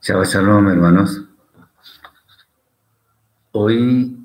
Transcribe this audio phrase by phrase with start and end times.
[0.00, 1.24] Chao, shalom, hermanos.
[3.50, 4.24] Hoy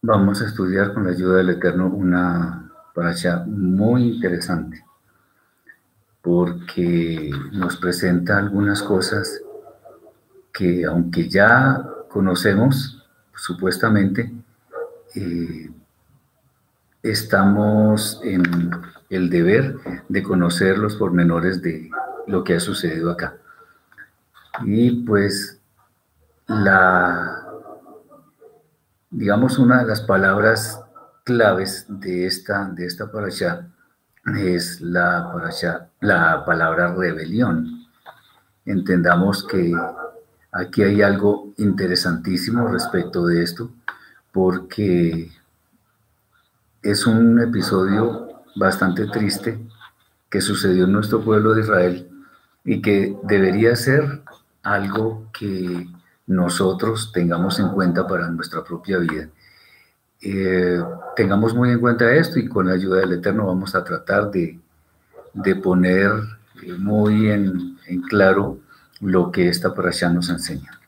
[0.00, 4.82] vamos a estudiar con la ayuda del Eterno una paracha muy interesante
[6.22, 9.42] porque nos presenta algunas cosas
[10.54, 14.32] que aunque ya conocemos supuestamente,
[15.14, 15.70] eh,
[17.02, 18.70] estamos en
[19.10, 19.76] el deber
[20.08, 21.90] de conocer los pormenores de
[22.26, 23.36] lo que ha sucedido acá.
[24.60, 25.58] Y pues
[26.46, 27.44] la,
[29.10, 30.80] digamos, una de las palabras
[31.24, 33.68] claves de esta, de esta parasha
[34.38, 35.32] es la,
[36.00, 37.86] la palabra rebelión.
[38.64, 39.74] Entendamos que
[40.52, 43.70] aquí hay algo interesantísimo respecto de esto,
[44.32, 45.30] porque
[46.82, 49.58] es un episodio bastante triste
[50.28, 52.08] que sucedió en nuestro pueblo de Israel
[52.64, 54.22] y que debería ser
[54.62, 55.86] algo que
[56.26, 59.28] nosotros tengamos en cuenta para nuestra propia vida.
[60.20, 60.80] Eh,
[61.16, 64.58] tengamos muy en cuenta esto y con la ayuda del Eterno vamos a tratar de,
[65.62, 66.12] poner
[66.78, 67.76] muy en,
[68.08, 68.58] claro
[69.00, 70.78] lo que esta parasha nos enseña.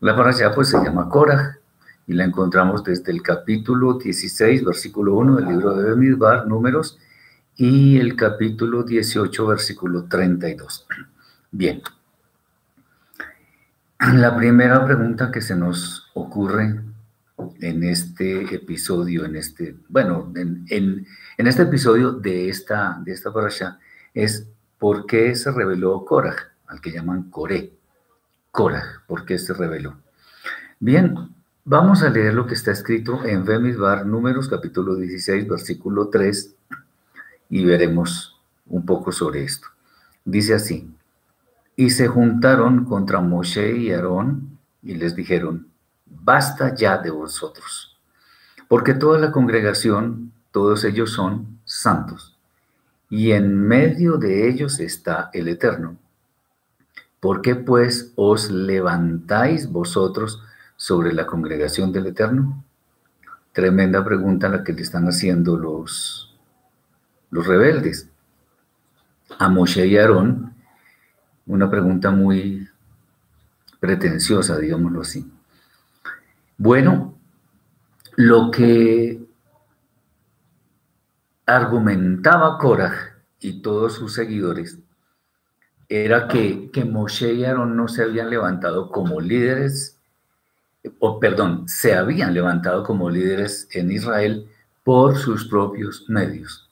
[0.00, 1.58] La parasha pues se llama Korah
[2.06, 6.98] y la encontramos desde el capítulo 16, versículo 1 del libro de Bemidbar, números,
[7.56, 10.86] y el capítulo 18, versículo 32.
[11.52, 11.82] Bien,
[14.00, 16.80] la primera pregunta que se nos ocurre
[17.60, 21.06] en este episodio, en este, bueno, en,
[21.36, 23.78] este episodio de esta, de esta parasha,
[24.14, 24.46] es
[24.78, 26.34] ¿por qué se reveló Korah,
[26.66, 27.72] al que llaman Coré?
[28.50, 29.98] Korah, ¿por qué se reveló?
[30.78, 31.34] Bien,
[31.64, 36.54] vamos a leer lo que está escrito en Bemidbar, números capítulo 16, versículo 3,
[37.50, 39.66] y veremos un poco sobre esto.
[40.24, 40.90] Dice así,
[41.80, 45.68] y se juntaron contra Moshe y Aarón y les dijeron,
[46.04, 47.98] basta ya de vosotros,
[48.68, 52.36] porque toda la congregación, todos ellos son santos,
[53.08, 55.96] y en medio de ellos está el Eterno.
[57.18, 60.42] ¿Por qué pues os levantáis vosotros
[60.76, 62.62] sobre la congregación del Eterno?
[63.52, 66.38] Tremenda pregunta la que le están haciendo los,
[67.30, 68.10] los rebeldes.
[69.38, 70.59] A Moshe y Aarón
[71.50, 72.68] una pregunta muy
[73.80, 75.30] pretenciosa, digámoslo así.
[76.56, 77.14] Bueno,
[78.16, 79.20] lo que
[81.46, 84.78] argumentaba Korah y todos sus seguidores
[85.88, 89.98] era que, que Moshe y Aarón no se habían levantado como líderes,
[91.00, 94.46] o perdón, se habían levantado como líderes en Israel
[94.84, 96.69] por sus propios medios.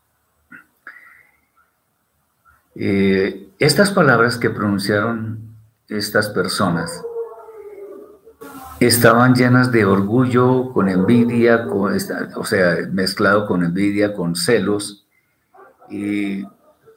[2.81, 5.57] Eh, estas palabras que pronunciaron
[5.89, 7.03] estas personas
[8.79, 15.09] estaban llenas de orgullo, con envidia, con, o sea, mezclado con envidia, con celos,
[15.91, 16.45] y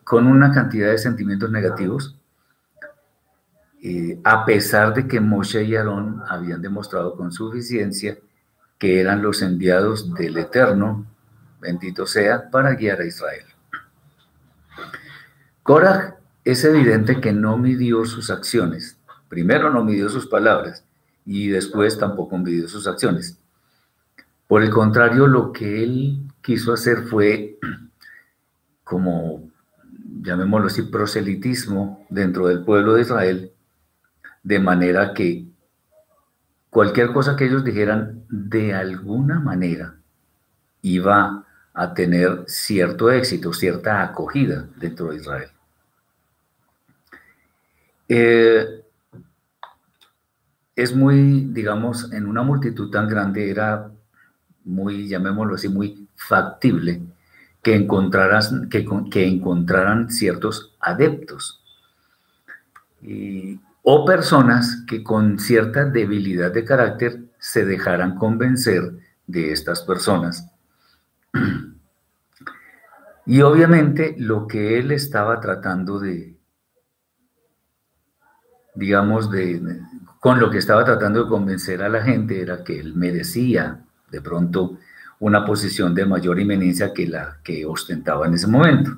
[0.03, 2.15] con una cantidad de sentimientos negativos,
[4.23, 8.17] a pesar de que Moshe y Aarón habían demostrado con suficiencia
[8.77, 11.05] que eran los enviados del Eterno,
[11.59, 13.50] bendito sea, para guiar a Israel.
[16.43, 18.97] Es evidente que no midió sus acciones.
[19.29, 20.83] Primero no midió sus palabras
[21.25, 23.39] y después tampoco midió sus acciones.
[24.47, 27.57] Por el contrario, lo que él quiso hacer fue
[28.83, 29.49] como,
[30.21, 33.51] llamémoslo así, proselitismo dentro del pueblo de Israel,
[34.43, 35.45] de manera que
[36.69, 39.95] cualquier cosa que ellos dijeran de alguna manera
[40.81, 45.49] iba a tener cierto éxito, cierta acogida dentro de Israel.
[48.13, 48.83] Eh,
[50.75, 53.89] es muy, digamos, en una multitud tan grande era
[54.65, 57.01] muy, llamémoslo así, muy factible
[57.63, 61.63] que, encontraras, que, que encontraran ciertos adeptos
[63.81, 68.91] o personas que con cierta debilidad de carácter se dejaran convencer
[69.25, 70.49] de estas personas.
[73.23, 76.40] Y obviamente lo que él estaba tratando de,
[78.73, 79.61] digamos, de,
[80.19, 84.21] con lo que estaba tratando de convencer a la gente era que él merecía de
[84.21, 84.77] pronto
[85.19, 88.97] una posición de mayor inmenencia que la que ostentaba en ese momento.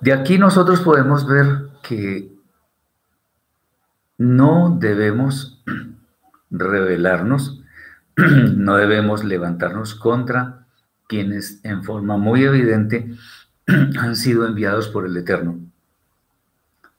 [0.00, 2.32] De aquí nosotros podemos ver que
[4.18, 5.62] no debemos
[6.50, 7.62] rebelarnos,
[8.16, 10.66] no debemos levantarnos contra
[11.08, 13.14] quienes en forma muy evidente
[13.66, 15.58] han sido enviados por el Eterno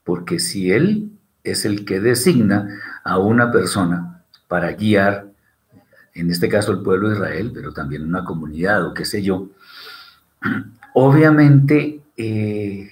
[0.05, 1.11] porque si Él
[1.43, 5.27] es el que designa a una persona para guiar,
[6.13, 9.49] en este caso el pueblo de Israel, pero también una comunidad o qué sé yo,
[10.93, 12.91] obviamente eh,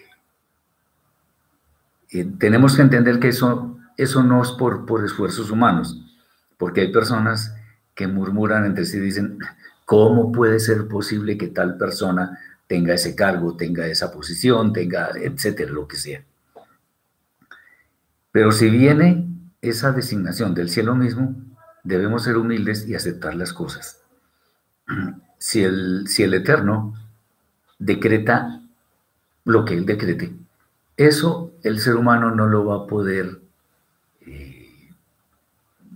[2.10, 6.04] eh, tenemos que entender que eso, eso no es por, por esfuerzos humanos,
[6.58, 7.56] porque hay personas
[7.94, 9.38] que murmuran entre sí dicen,
[9.86, 15.72] ¿cómo puede ser posible que tal persona tenga ese cargo, tenga esa posición, tenga, etcétera,
[15.72, 16.24] lo que sea?
[18.34, 19.28] Pero si viene
[19.62, 21.36] esa designación del cielo mismo,
[21.84, 24.02] debemos ser humildes y aceptar las cosas.
[25.46, 26.94] Si el, si el Eterno
[27.78, 28.62] decreta
[29.44, 30.34] lo que Él decrete,
[30.96, 33.42] eso el ser humano no lo va a poder,
[34.26, 34.90] eh,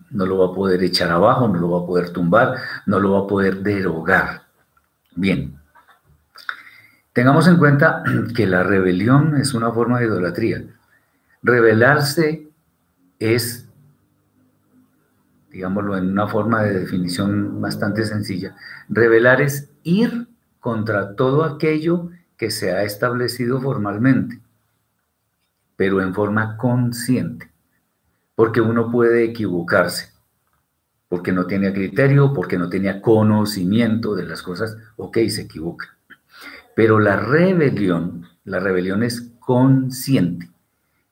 [0.09, 2.57] no lo va a poder echar abajo, no lo va a poder tumbar,
[2.87, 4.41] no lo va a poder derogar.
[5.15, 5.57] Bien,
[7.13, 8.03] tengamos en cuenta
[8.35, 10.76] que la rebelión es una forma de idolatría.
[11.47, 12.49] Rebelarse
[13.19, 13.69] es,
[15.49, 18.57] digámoslo en una forma de definición bastante sencilla,
[18.89, 20.27] rebelar es ir
[20.59, 24.41] contra todo aquello que se ha establecido formalmente,
[25.77, 27.49] pero en forma consciente,
[28.35, 30.11] porque uno puede equivocarse,
[31.07, 35.97] porque no tiene criterio, porque no tenía conocimiento de las cosas, ok, se equivoca.
[36.75, 40.56] Pero la rebelión, la rebelión es consciente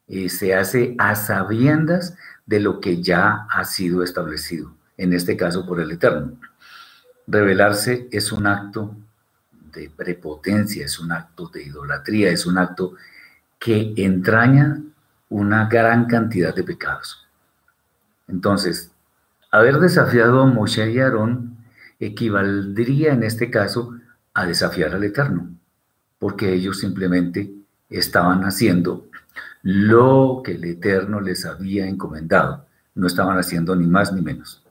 [0.08, 2.16] eh, se hace a sabiendas
[2.46, 6.38] de lo que ya ha sido establecido, en este caso por el Eterno.
[7.28, 8.96] Revelarse es un acto
[9.74, 12.94] de prepotencia, es un acto de idolatría, es un acto
[13.60, 14.80] que entraña
[15.30, 17.28] una gran cantidad de pecados.
[18.28, 18.92] Entonces,
[19.52, 21.58] haber desafiado a Moshe y Aarón
[22.00, 23.96] equivaldría en este caso
[24.34, 25.50] a desafiar al Eterno,
[26.20, 27.52] porque ellos simplemente
[27.90, 29.08] estaban haciendo
[29.64, 32.66] lo que el Eterno les había encomendado.
[32.94, 34.64] No estaban haciendo ni más ni menos.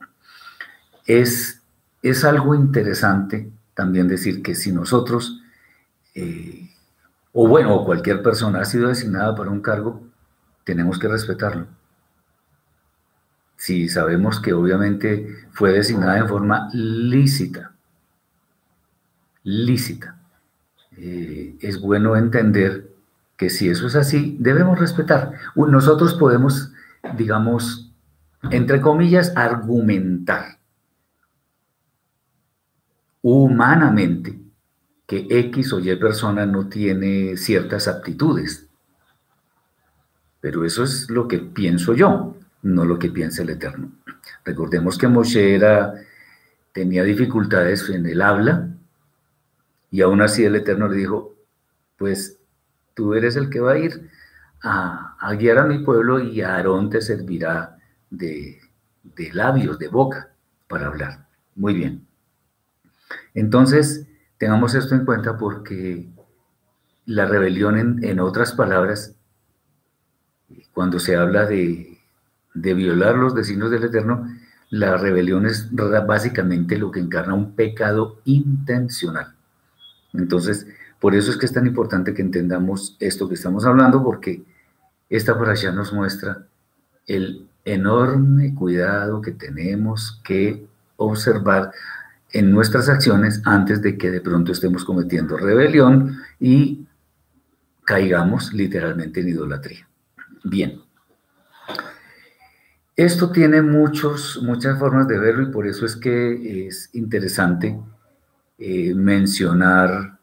[1.06, 1.62] Es,
[2.02, 5.42] es algo interesante también decir que si nosotros,
[6.14, 6.70] eh,
[7.32, 10.00] o bueno, cualquier persona ha sido designada para un cargo,
[10.62, 11.66] tenemos que respetarlo.
[13.56, 17.72] Si sabemos que obviamente fue designada en forma lícita,
[19.42, 20.16] lícita,
[20.96, 22.93] eh, es bueno entender
[23.36, 25.32] que si eso es así, debemos respetar.
[25.54, 26.72] Nosotros podemos,
[27.16, 27.92] digamos,
[28.50, 30.58] entre comillas, argumentar
[33.22, 34.38] humanamente
[35.06, 38.68] que X o Y persona no tiene ciertas aptitudes.
[40.40, 43.92] Pero eso es lo que pienso yo, no lo que piensa el Eterno.
[44.44, 45.94] Recordemos que Moshe era,
[46.72, 48.68] tenía dificultades en el habla
[49.90, 51.34] y aún así el Eterno le dijo,
[51.96, 52.38] pues
[52.94, 54.08] Tú eres el que va a ir
[54.62, 57.78] a, guiar a mi pueblo y Aarón te servirá
[58.10, 58.60] de,
[59.32, 60.30] labios, de boca
[60.68, 61.26] para hablar.
[61.54, 62.06] Muy bien.
[63.34, 64.06] Entonces,
[64.38, 66.08] tengamos esto en cuenta porque
[67.06, 69.14] la rebelión, en, otras palabras,
[70.72, 71.98] cuando se habla de,
[72.54, 74.26] de, violar los designios del Eterno,
[74.70, 79.34] la rebelión es básicamente lo que encarna un pecado intencional.
[80.12, 80.66] Entonces,
[81.04, 84.42] por eso es que es tan importante que entendamos esto que estamos hablando, porque
[85.10, 86.46] esta allá nos muestra
[87.06, 91.72] el enorme cuidado que tenemos que observar
[92.32, 96.86] en nuestras acciones antes de que de pronto estemos cometiendo rebelión y
[97.84, 99.86] caigamos literalmente en idolatría.
[100.42, 100.80] Bien.
[102.96, 107.78] Esto tiene muchos, muchas formas de verlo y por eso es que es interesante
[108.56, 110.13] eh, mencionar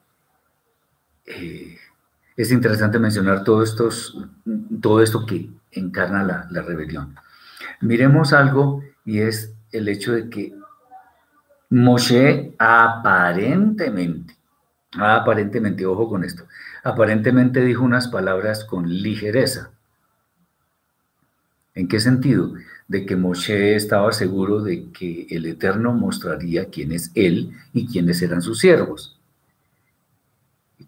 [1.36, 1.78] eh,
[2.38, 4.18] es interesante mencionar todo, estos,
[4.82, 7.16] todo esto que encarna la, la rebelión.
[7.82, 10.54] Miremos algo y es el hecho de que
[11.70, 14.36] Moshe aparentemente,
[14.94, 16.46] aparentemente, ojo con esto,
[16.84, 19.72] aparentemente dijo unas palabras con ligereza.
[21.74, 22.54] ¿En qué sentido?
[22.90, 28.22] De que Moshe estaba seguro de que el Eterno mostraría quién es él y quiénes
[28.22, 29.21] eran sus siervos.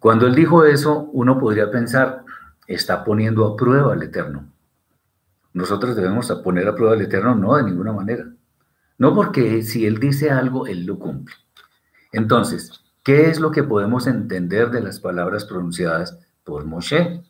[0.04, 2.26] Cuando él dijo eso, uno podría pensar,
[2.68, 4.52] está poniendo a prueba al Eterno.
[5.54, 8.26] Nosotros debemos poner a prueba al Eterno, no, de ninguna manera.
[8.98, 11.34] No porque si Él dice algo, Él lo cumple.
[12.12, 17.24] Entonces, ¿qué es lo que podemos entender de las palabras pronunciadas por Moshe?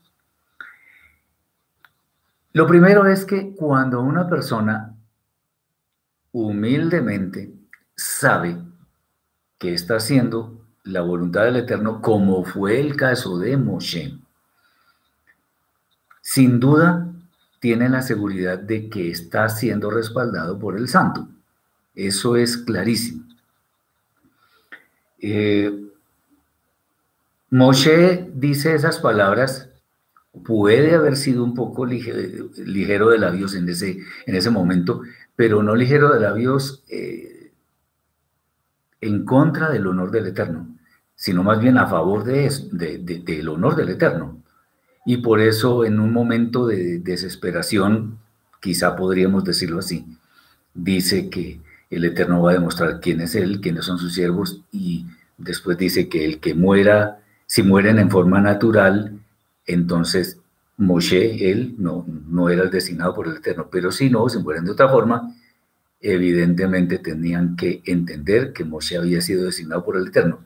[2.53, 4.97] Lo primero es que cuando una persona
[6.31, 7.53] humildemente
[7.95, 8.57] sabe
[9.59, 14.17] que está haciendo la voluntad del Eterno, como fue el caso de Moshe,
[16.21, 17.09] sin duda
[17.59, 21.27] tiene la seguridad de que está siendo respaldado por el santo.
[21.95, 23.23] Eso es clarísimo.
[25.19, 25.83] Eh,
[27.49, 29.69] Moshe dice esas palabras,
[30.45, 35.03] puede haber sido un poco ligero, de labios en ese, en ese momento,
[35.35, 37.32] pero no ligero de labios eh,
[39.03, 40.67] en contra del honor del Eterno,
[41.15, 44.41] sino más bien a favor de del honor del Eterno.
[45.05, 48.19] Y por eso en un momento de desesperación,
[48.61, 50.05] quizá podríamos decirlo así,
[50.73, 55.05] dice que el Eterno va a demostrar quién es Él, quiénes son sus siervos, y
[55.37, 59.19] después dice que el que muera, si mueren en forma natural,
[59.65, 60.39] entonces
[60.77, 64.65] Moshe, él no, no era el designado por el Eterno, pero si no, si mueren
[64.65, 65.35] de otra forma,
[66.03, 70.39] evidentemente tenían que entender que Moshe había sido designado por el Eterno.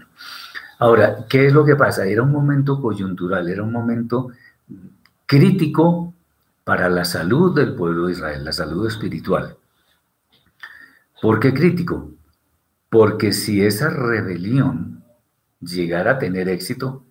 [0.77, 2.05] Ahora, ¿qué es lo que pasa?
[2.05, 4.29] Era un momento coyuntural, era un momento
[5.25, 6.13] crítico
[6.63, 9.57] para la salud del pueblo de Israel, la salud espiritual.
[11.21, 12.11] ¿Por qué crítico?
[12.89, 15.03] Porque si esa rebelión
[15.59, 17.03] llegara a tener éxito,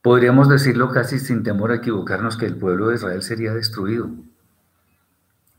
[0.00, 4.10] podríamos decirlo casi sin temor a equivocarnos que el pueblo de Israel sería destruido.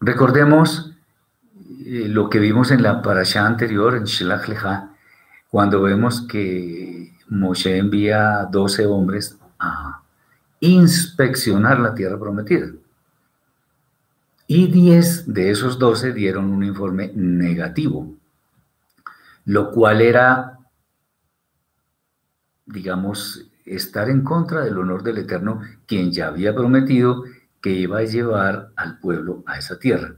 [0.05, 0.91] Recordemos
[1.83, 4.89] eh, lo que vimos en la parasha anterior, en Shelach Lecha,
[5.49, 10.03] cuando vemos que Moshe envía 12 hombres a
[10.59, 12.67] inspeccionar la tierra prometida.
[14.45, 18.13] Y 10 de esos 12 dieron un informe negativo,
[19.45, 20.59] lo cual era,
[22.67, 27.23] digamos, estar en contra del honor del Eterno, quien ya había prometido
[27.65, 30.13] que iba a llevar al pueblo a esa tierra.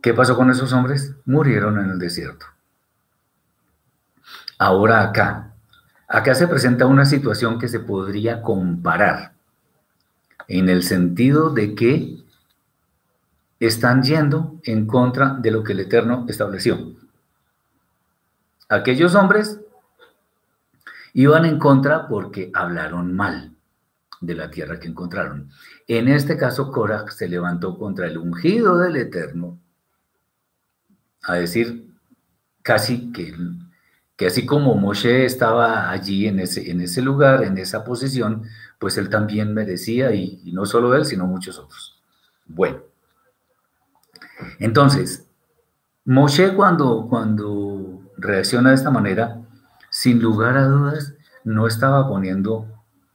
[0.00, 1.16] ¿Qué pasó con esos hombres?
[1.24, 2.46] Murieron en el desierto.
[4.56, 5.52] Ahora acá,
[6.06, 9.32] acá se presenta una situación que se podría comparar
[10.46, 12.22] en el sentido de que
[13.58, 16.94] están yendo en contra de lo que el Eterno estableció.
[18.68, 19.58] Aquellos hombres
[21.14, 23.56] iban en contra porque hablaron mal
[24.20, 25.50] de la tierra que encontraron.
[25.88, 29.58] En este caso, Korah se levantó contra el ungido del Eterno
[31.22, 31.94] a decir
[32.62, 33.34] casi que,
[34.16, 38.44] que así como Moshe estaba allí en ese, en ese lugar, en esa posición,
[38.78, 42.00] pues él también merecía, y, y no solo él, sino muchos otros.
[42.46, 42.80] Bueno,
[44.58, 45.26] entonces,
[46.04, 49.40] Moshe cuando, cuando reacciona de esta manera,
[49.90, 52.66] sin lugar a dudas, no estaba poniendo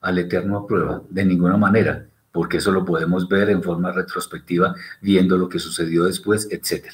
[0.05, 4.75] al Eterno a prueba de ninguna manera, porque eso lo podemos ver en forma retrospectiva,
[5.01, 6.85] viendo lo que sucedió después, etc.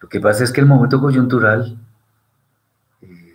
[0.00, 1.78] Lo que pasa es que el momento coyuntural,
[3.02, 3.34] eh,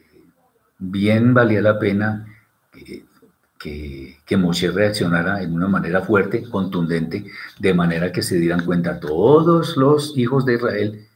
[0.80, 2.26] bien valía la pena
[2.72, 7.26] que, que Moshe reaccionara en una manera fuerte, contundente,
[7.60, 11.08] de manera que se dieran cuenta todos los hijos de Israel,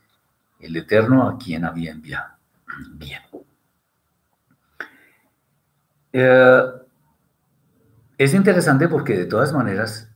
[0.60, 2.36] el Eterno a quien había enviado.
[2.94, 3.22] Bien.
[6.12, 6.64] Eh,
[8.18, 10.12] es interesante porque de todas maneras,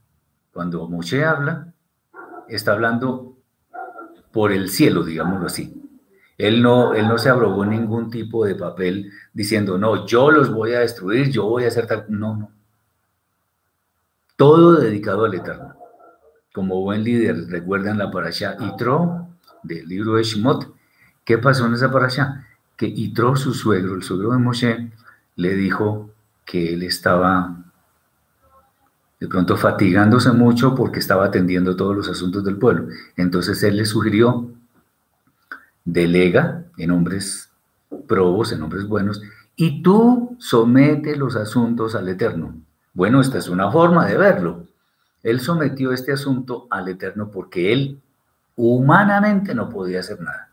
[0.53, 1.73] cuando Moshe habla,
[2.47, 3.37] está hablando
[4.31, 5.75] por el cielo, digámoslo así.
[6.37, 10.73] Él no, él no se abrogó ningún tipo de papel diciendo, no, yo los voy
[10.73, 12.05] a destruir, yo voy a hacer tal.
[12.07, 12.51] No, no.
[14.37, 15.75] Todo dedicado al Eterno.
[16.53, 19.27] Como buen líder, recuerdan la parasha Itro
[19.63, 20.73] del libro de Shemot.
[21.25, 22.47] ¿Qué pasó en esa parasha?
[22.77, 24.91] Que Itro, su suegro, el suegro de Moshe,
[25.35, 26.11] le dijo
[26.45, 27.68] que él estaba
[29.19, 32.87] de pronto fatigándose mucho porque estaba atendiendo todos los asuntos del pueblo.
[33.17, 34.49] Entonces él le sugirió
[35.83, 37.49] delega en hombres
[38.07, 39.21] probos, en hombres buenos,
[39.55, 42.55] y tú somete los asuntos al Eterno.
[42.93, 44.67] Bueno, esta es una forma de verlo.
[45.21, 47.99] Él sometió este asunto al Eterno porque él
[48.55, 50.49] humanamente no podía hacer nada.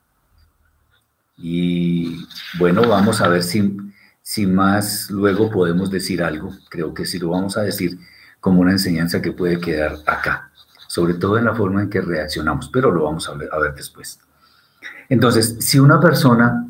[1.36, 2.26] Y
[2.58, 3.76] bueno, vamos a ver si,
[4.22, 6.50] si más luego podemos decir algo.
[6.68, 7.98] Creo que sí lo vamos a decir
[8.46, 10.52] como una enseñanza que puede quedar acá,
[10.86, 14.20] sobre todo en la forma en que reaccionamos, pero lo vamos a ver, después.
[15.08, 16.64] Entonces, si una persona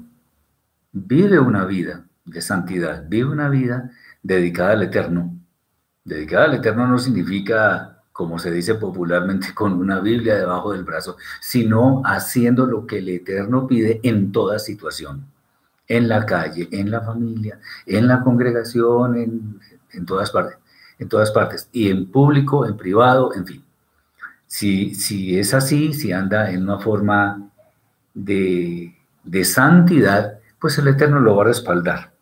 [0.90, 3.90] vive una vida de santidad, vive una vida
[4.22, 5.38] dedicada al Eterno,
[6.02, 11.18] dedicada al Eterno no significa, como se dice popularmente, con una Biblia debajo del brazo,
[11.42, 15.26] sino haciendo lo que el Eterno pide en toda situación,
[15.86, 20.56] en la calle, en la familia, en la congregación, en, todas partes,
[20.98, 23.64] en todas partes, y en público, en privado, en fin.
[24.46, 27.50] Si, si es así, si anda en una forma
[28.14, 28.94] de,
[29.44, 32.12] santidad, pues el Eterno lo va a respaldar.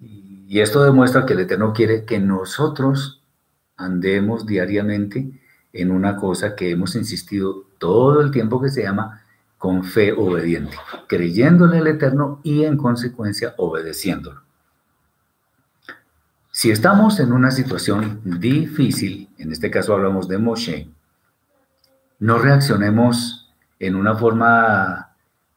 [0.00, 3.20] Y esto demuestra que el Eterno quiere que nosotros
[3.76, 5.28] andemos diariamente
[5.72, 9.22] en una cosa que hemos insistido todo el tiempo que se llama
[9.58, 10.76] con fe obediente,
[11.08, 14.45] creyéndole al Eterno y en consecuencia obedeciéndolo.
[16.56, 20.88] Si estamos en una situación difícil, en este caso hablamos de Moshe,
[22.18, 25.14] no reaccionemos en una forma,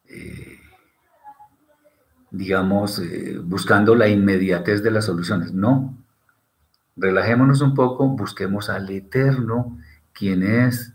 [0.10, 0.60] eh,
[2.32, 5.54] digamos, eh, buscando la inmediatez de las soluciones.
[5.54, 5.98] No.
[6.98, 9.78] Relajémonos un poco, busquemos al Eterno,
[10.12, 10.92] quien es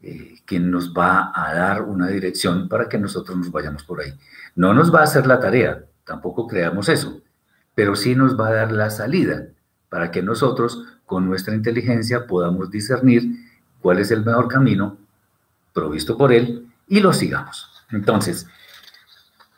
[0.00, 4.14] eh, quien nos va a dar una dirección para que nosotros nos vayamos por ahí.
[4.54, 7.20] No nos va a hacer la tarea, tampoco creamos eso,
[7.76, 9.48] pero sí nos va a dar la salida
[9.90, 13.36] para que nosotros con nuestra inteligencia podamos discernir
[13.80, 14.96] cuál es el mejor camino
[15.74, 17.70] provisto por él y lo sigamos.
[17.90, 18.48] Entonces,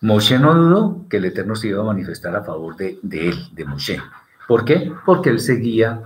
[0.01, 3.39] Moshe no dudó que el Eterno se iba a manifestar a favor de, de él,
[3.53, 4.03] de Moshe.
[4.49, 4.93] ¿Por qué?
[5.07, 6.03] Porque él seguía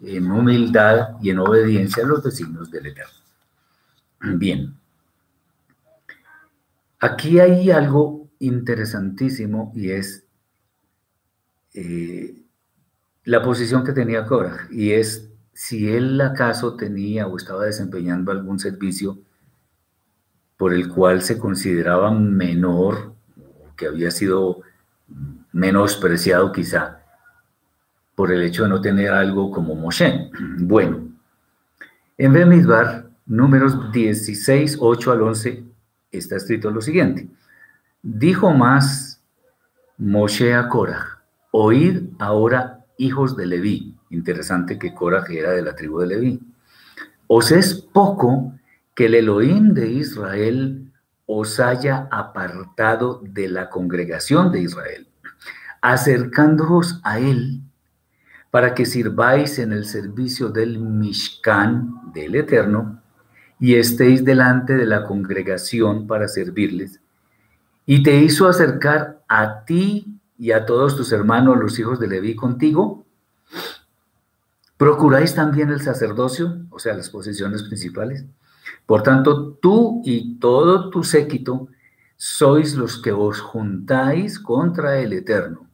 [0.00, 3.12] en humildad y en obediencia a los designios del Eterno.
[4.38, 4.74] Bien.
[7.00, 10.23] Aquí hay algo interesantísimo y es
[11.74, 12.34] eh,
[13.24, 18.58] la posición que tenía Cora y es si él acaso tenía o estaba desempeñando algún
[18.58, 19.18] servicio
[20.56, 23.14] por el cual se consideraba menor,
[23.76, 24.60] que había sido
[25.52, 27.00] menospreciado quizá
[28.14, 30.30] por el hecho de no tener algo como Moshe.
[30.58, 31.08] Bueno,
[32.16, 35.64] en Bemidbar números 16, 8 al 11,
[36.12, 37.28] está escrito lo siguiente.
[38.02, 39.20] Dijo más
[39.98, 41.13] Moshe a Korah,
[41.56, 43.94] oíd ahora hijos de Leví.
[44.10, 46.40] Interesante que Korah era de la tribu de Leví.
[47.28, 48.54] Os es poco
[48.96, 50.90] que el Elohim de Israel
[51.26, 55.06] os haya apartado de la congregación de Israel,
[55.80, 57.60] acercándoos a él
[58.50, 63.00] para que sirváis en el servicio del Mishkan del Eterno
[63.60, 67.00] y estéis delante de la congregación para servirles.
[67.86, 72.36] Y te hizo acercar a ti y a todos tus hermanos, los hijos de Leví,
[72.36, 73.06] contigo.
[74.76, 78.26] ¿Procuráis también el sacerdocio, o sea, las posiciones principales?
[78.84, 81.68] Por tanto, tú y todo tu séquito
[82.18, 85.66] sois los que os juntáis contra el Eterno.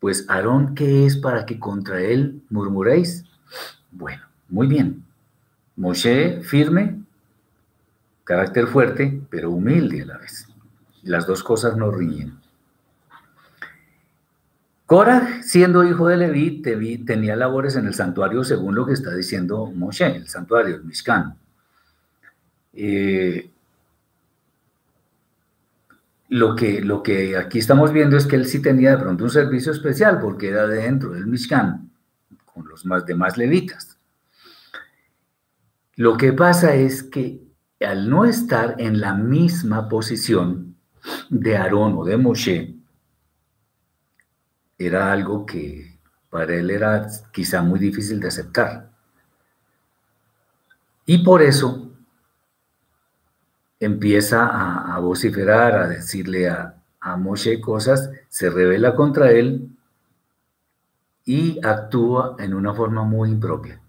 [0.00, 3.26] Pues Aarón, ¿qué es para que contra él murmuréis?
[3.92, 5.04] Bueno, muy bien.
[5.76, 7.00] Moshe firme,
[8.24, 10.48] carácter fuerte, pero humilde a la vez.
[11.04, 12.44] Las dos cosas no riñen.
[14.86, 16.62] Cora, siendo hijo de Leví,
[17.04, 21.36] tenía labores en el santuario según lo que está diciendo Moshe, el santuario, el Mishkan.
[22.72, 23.50] Eh,
[26.28, 29.30] lo, que, lo que aquí estamos viendo es que él sí tenía de pronto un
[29.30, 31.90] servicio especial porque era dentro del Mishkan,
[32.44, 33.98] con los más demás levitas.
[35.96, 37.40] Lo que pasa es que
[37.80, 40.76] al no estar en la misma posición
[41.28, 42.75] de Aarón o de Moshe,
[44.78, 45.98] era algo que
[46.30, 48.90] para él era quizá muy difícil de aceptar.
[51.06, 51.90] Y por eso
[53.78, 59.70] empieza a, vociferar, a decirle a, a Moshe cosas, se revela contra él
[61.24, 63.80] y actúa en una forma muy impropia.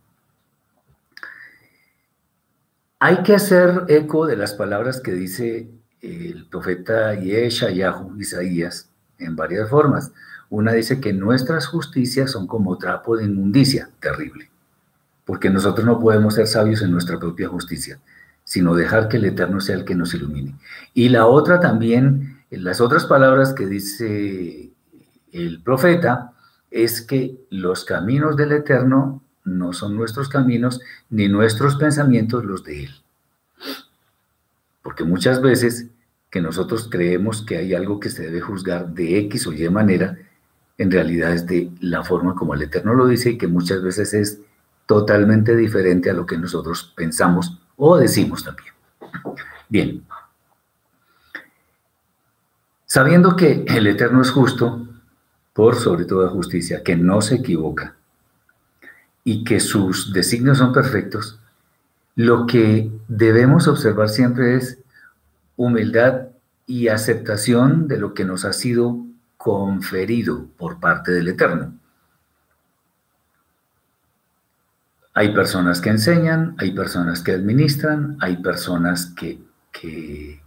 [3.00, 5.70] Hay que hacer eco de las palabras que dice
[6.02, 10.12] el profeta Yeshayahu, Isaías, en varias formas.
[10.50, 14.50] Una dice que nuestras justicias son como trapo de inmundicia, terrible,
[15.26, 18.00] porque nosotros no podemos ser sabios en nuestra propia justicia,
[18.44, 20.56] sino dejar que el Eterno sea el que nos ilumine.
[20.94, 24.72] Y la otra también, las otras palabras que dice
[25.34, 26.32] el profeta,
[26.72, 32.86] es que los caminos del Eterno no son nuestros caminos ni nuestros pensamientos los de
[32.86, 32.92] Él.
[34.82, 35.88] Porque muchas veces
[36.30, 40.18] que nosotros creemos que hay algo que se debe juzgar de X o Y manera,
[40.78, 44.14] en realidad es de la forma como el Eterno lo dice y que muchas veces
[44.14, 44.40] es
[44.86, 48.74] totalmente diferente a lo que nosotros pensamos o decimos también.
[49.70, 50.04] Bien.
[52.86, 54.88] Sabiendo que el Eterno es justo,
[55.54, 57.96] por sobre toda justicia, que no se equivoca,
[59.24, 61.40] y que sus designios son perfectos,
[62.16, 64.80] lo que debemos observar siempre es
[65.58, 66.30] humildad
[66.66, 69.07] y aceptación de lo que nos ha sido
[69.38, 71.74] conferido por parte del Eterno.
[75.14, 79.40] Hay personas que enseñan, hay personas que administran, hay personas que,
[79.72, 80.42] que,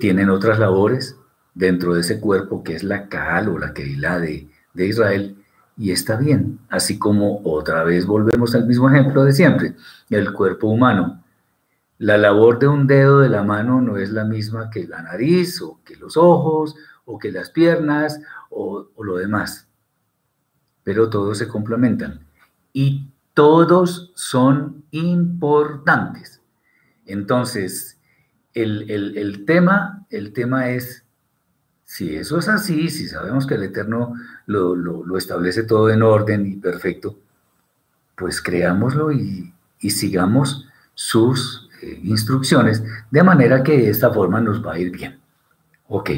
[0.00, 1.16] tienen otras labores
[1.54, 5.38] dentro de ese cuerpo que es la Kaal o la Keilah de, de Israel
[5.78, 9.76] y está bien, así como otra vez volvemos al mismo ejemplo de siempre,
[10.10, 11.22] el cuerpo humano.
[11.98, 15.62] La labor de un dedo de la mano no es la misma que la nariz
[15.62, 16.74] o que los ojos
[17.08, 19.66] o que las piernas o, lo demás,
[20.84, 22.20] pero todos se complementan
[22.72, 26.42] y todos son importantes.
[27.06, 27.98] Entonces,
[28.52, 31.04] el, tema, el tema es,
[31.84, 34.12] si eso es así, si sabemos que el Eterno
[34.46, 37.18] lo, establece todo en orden y perfecto,
[38.16, 44.74] pues creámoslo y, sigamos sus eh, instrucciones, de manera que de esta forma nos va
[44.74, 45.18] a ir bien.
[45.86, 46.10] Ok.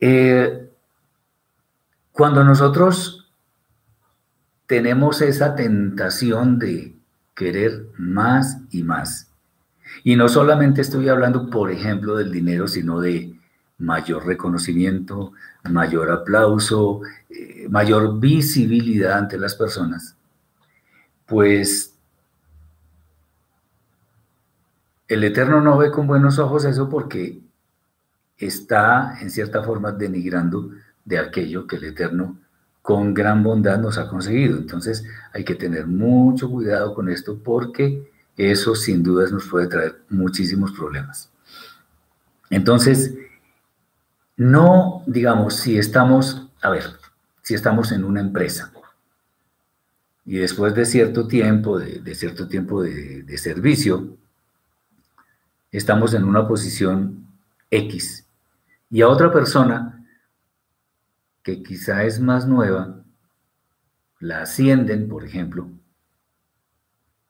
[0.00, 0.70] Eh,
[2.12, 3.30] cuando nosotros
[4.66, 6.96] tenemos esa tentación de
[7.34, 9.30] querer más y más,
[10.04, 13.34] y no solamente estoy hablando, por ejemplo, del dinero, sino de
[13.78, 15.32] mayor reconocimiento,
[15.64, 20.16] mayor aplauso, eh, mayor visibilidad ante las personas,
[21.26, 21.94] pues
[25.08, 27.40] el Eterno no ve con buenos ojos eso porque
[28.40, 30.70] está en cierta forma denigrando
[31.04, 32.38] de aquello que el Eterno
[32.82, 34.56] con gran bondad nos ha conseguido.
[34.56, 40.00] Entonces hay que tener mucho cuidado con esto porque eso sin dudas nos puede traer
[40.08, 41.30] muchísimos problemas.
[42.48, 43.14] Entonces,
[44.36, 46.84] no, digamos, si estamos, a ver,
[47.42, 48.72] si estamos en una empresa
[50.24, 54.16] y después de cierto tiempo, de, cierto tiempo de, de servicio,
[55.70, 57.26] estamos en una posición
[57.70, 58.26] X
[58.90, 60.04] y a otra persona
[61.42, 63.02] que quizá es más nueva,
[64.18, 65.70] la ascienden, por ejemplo,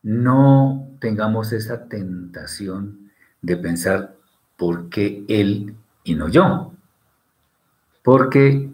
[0.02, 3.10] no tengamos esa tentación
[3.42, 4.16] de pensar
[4.56, 6.72] por qué él y no yo.
[8.02, 8.70] Porque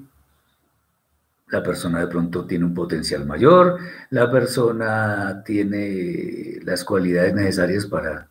[1.49, 3.79] la persona de pronto tiene un potencial mayor,
[4.11, 8.29] la persona tiene las cualidades necesarias para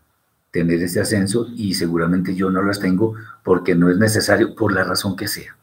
[0.56, 4.86] tener ese ascenso y seguramente yo no las tengo porque no es necesario por la
[4.86, 5.54] razón que sea.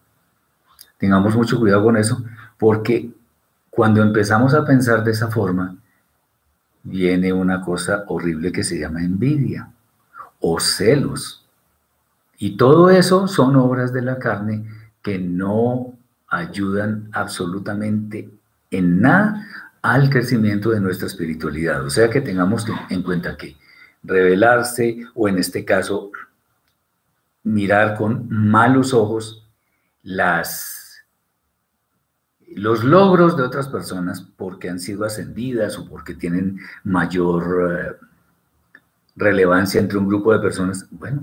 [0.98, 2.22] Tengamos mucho cuidado con eso
[2.58, 3.10] porque
[3.70, 5.78] cuando empezamos a pensar de esa forma,
[6.82, 9.70] viene una cosa horrible que se llama envidia
[10.40, 11.48] o celos.
[12.36, 14.66] Y todo eso son obras de la carne
[15.02, 15.94] que no
[16.28, 18.28] ayudan absolutamente
[18.70, 19.46] en nada
[19.80, 21.82] al crecimiento de nuestra espiritualidad.
[21.82, 23.56] O sea que tengamos en cuenta que
[24.02, 26.10] revelarse o en este caso
[27.44, 29.48] mirar con malos ojos
[30.02, 31.04] las,
[32.54, 38.06] los logros de otras personas porque han sido ascendidas o porque tienen mayor eh,
[39.16, 40.86] relevancia entre un grupo de personas.
[40.90, 41.22] Bueno,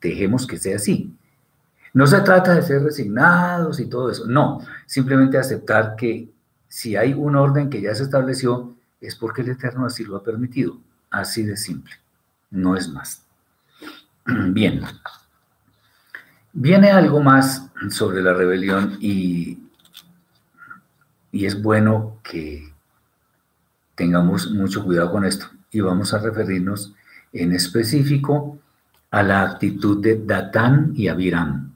[0.00, 1.14] dejemos que sea así.
[1.92, 6.30] No se trata de ser resignados y todo eso, no, simplemente aceptar que
[6.68, 10.22] si hay un orden que ya se estableció, es porque el Eterno así lo ha
[10.22, 10.78] permitido,
[11.10, 11.99] así de simple
[12.50, 13.24] no es más.
[14.26, 14.82] Bien.
[16.52, 19.58] Viene algo más sobre la rebelión y,
[21.30, 22.72] y es bueno que
[23.94, 25.46] tengamos mucho cuidado con esto.
[25.70, 26.94] Y vamos a referirnos
[27.32, 28.58] en específico
[29.10, 31.74] a la actitud de Datán y Abiram,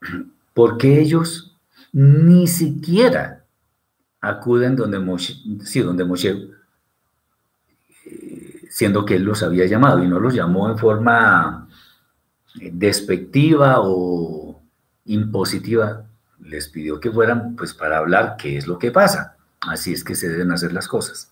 [0.54, 1.56] porque ellos
[1.92, 3.44] ni siquiera
[4.20, 5.34] acuden donde Moshe,
[5.64, 6.49] sí, donde Moshe
[8.80, 11.68] siendo que él los había llamado y no los llamó en forma
[12.58, 14.58] eh, despectiva o
[15.04, 16.06] impositiva,
[16.40, 19.36] les pidió que fueran pues para hablar qué es lo que pasa.
[19.60, 21.30] Así es que se deben hacer las cosas.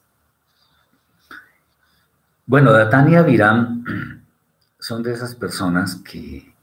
[2.44, 3.82] Bueno, Datán y Abiram
[4.78, 6.54] son de esas personas que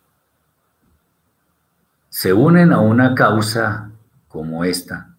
[2.10, 3.89] se unen a una causa
[4.28, 5.15] como esta,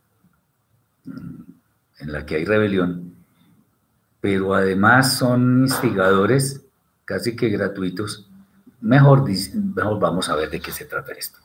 [1.04, 3.05] en la que hay rebelión,
[4.26, 6.60] pero además son instigadores
[7.04, 8.28] casi que gratuitos.
[8.80, 11.38] Mejor, mejor vamos a ver de qué se trata esto.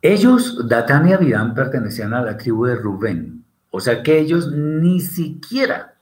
[0.00, 5.00] Ellos, Datán y Abirán, pertenecían a la tribu de Rubén, o sea que ellos ni
[5.00, 5.96] siquiera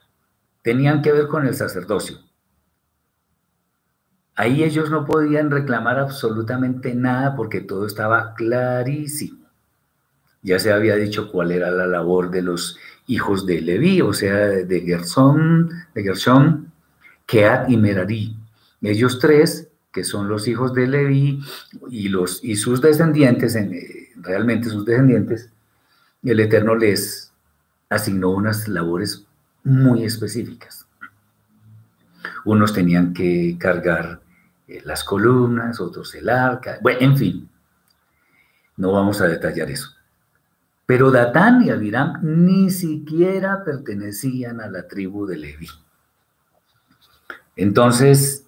[0.63, 2.19] tenían que ver con el sacerdocio.
[4.37, 9.45] Ahí ellos no podían reclamar absolutamente nada porque todo estaba clarísimo.
[10.43, 14.37] Ya se había dicho cuál era la labor de los hijos de Leví, o sea,
[14.37, 16.73] de Gerson, de Gershon,
[17.27, 18.37] Keat y Merari.
[18.83, 21.41] Ellos tres, que son los hijos de Leví
[21.91, 25.51] y, y sus descendientes, eh, realmente sus descendientes,
[26.23, 27.33] el Eterno les
[27.89, 29.25] asignó unas labores
[29.65, 30.87] muy específicas.
[32.45, 34.21] Unos tenían que cargar
[34.69, 37.49] eh, las columnas, otros el arca, bueno, en fin.
[38.77, 39.96] No vamos a detallar eso.
[40.87, 45.69] Pero Datán y Abiram ni siquiera pertenecían a la tribu de Leví.
[47.57, 48.45] Entonces,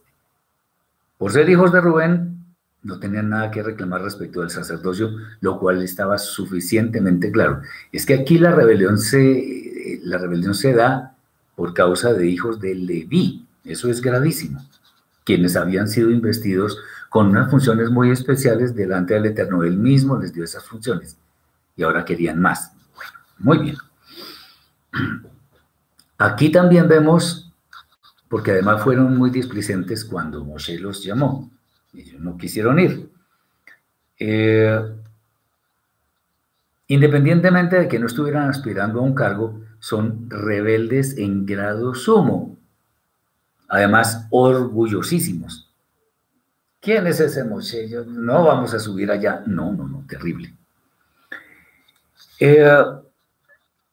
[1.19, 2.45] por ser hijos de Rubén,
[2.85, 7.61] no tenían nada que reclamar respecto del sacerdocio, lo cual estaba suficientemente claro.
[7.91, 11.17] Es que aquí la rebelión se, la rebelión se da
[11.57, 13.45] por causa de hijos de Leví.
[13.65, 14.65] Eso es gravísimo.
[15.25, 19.65] Quienes habían sido investidos con unas funciones muy especiales delante del Eterno.
[19.65, 21.17] Él mismo les dio esas funciones
[21.79, 22.73] y ahora querían más.
[23.39, 23.77] Muy bien.
[26.19, 27.53] Aquí también vemos,
[28.29, 31.49] porque además fueron muy displicentes cuando Moshe los llamó.
[31.95, 33.09] Ellos no quisieron ir.
[34.19, 34.81] Eh,
[36.89, 42.59] independientemente de que no estuvieran aspirando a un cargo, son rebeldes en grado sumo.
[43.69, 45.73] Además, orgullosísimos.
[46.81, 47.89] ¿Quién es ese Moshe?
[48.07, 49.45] No vamos a subir allá.
[49.47, 50.58] No, no, no, terrible.
[52.39, 52.85] Eh,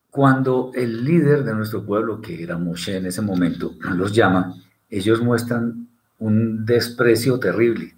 [0.10, 4.55] cuando el líder de nuestro pueblo, que era Moshe en ese momento, los llama,
[4.89, 7.95] ellos muestran un desprecio terrible,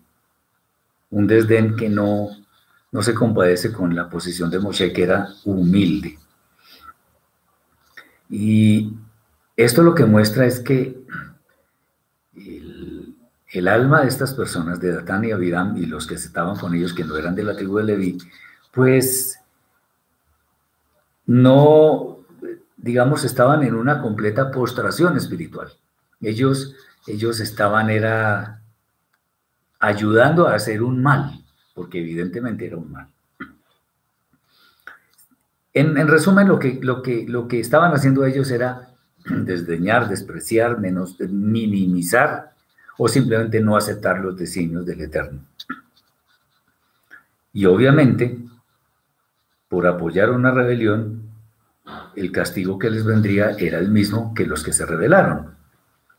[1.12, 2.30] un desdén que no,
[2.92, 6.18] no se compadece con la posición de Moshe, que era humilde.
[8.30, 8.94] Y
[9.56, 11.00] esto lo que muestra es que
[12.36, 13.16] el,
[13.52, 16.94] el alma de estas personas, de Datán y Abiram, y los que estaban con ellos,
[16.94, 18.18] que no eran de la tribu de Leví,
[18.72, 19.37] pues
[21.28, 22.20] no,
[22.78, 25.72] digamos, estaban en una completa postración espiritual.
[26.22, 28.62] Ellos, ellos estaban, era
[29.80, 31.44] ayudando a hacer un mal,
[31.76, 33.08] porque evidentemente era un mal.
[35.74, 41.20] En, resumen, lo que, lo, que, lo que estaban haciendo ellos era desdeñar, despreciar, menos,
[41.20, 42.54] minimizar
[42.98, 45.42] o simplemente no aceptar los designios del Eterno.
[47.54, 48.47] Y obviamente,
[49.70, 51.24] por apoyar una rebelión,
[52.16, 55.56] el castigo que les vendría era el mismo que los que se rebelaron.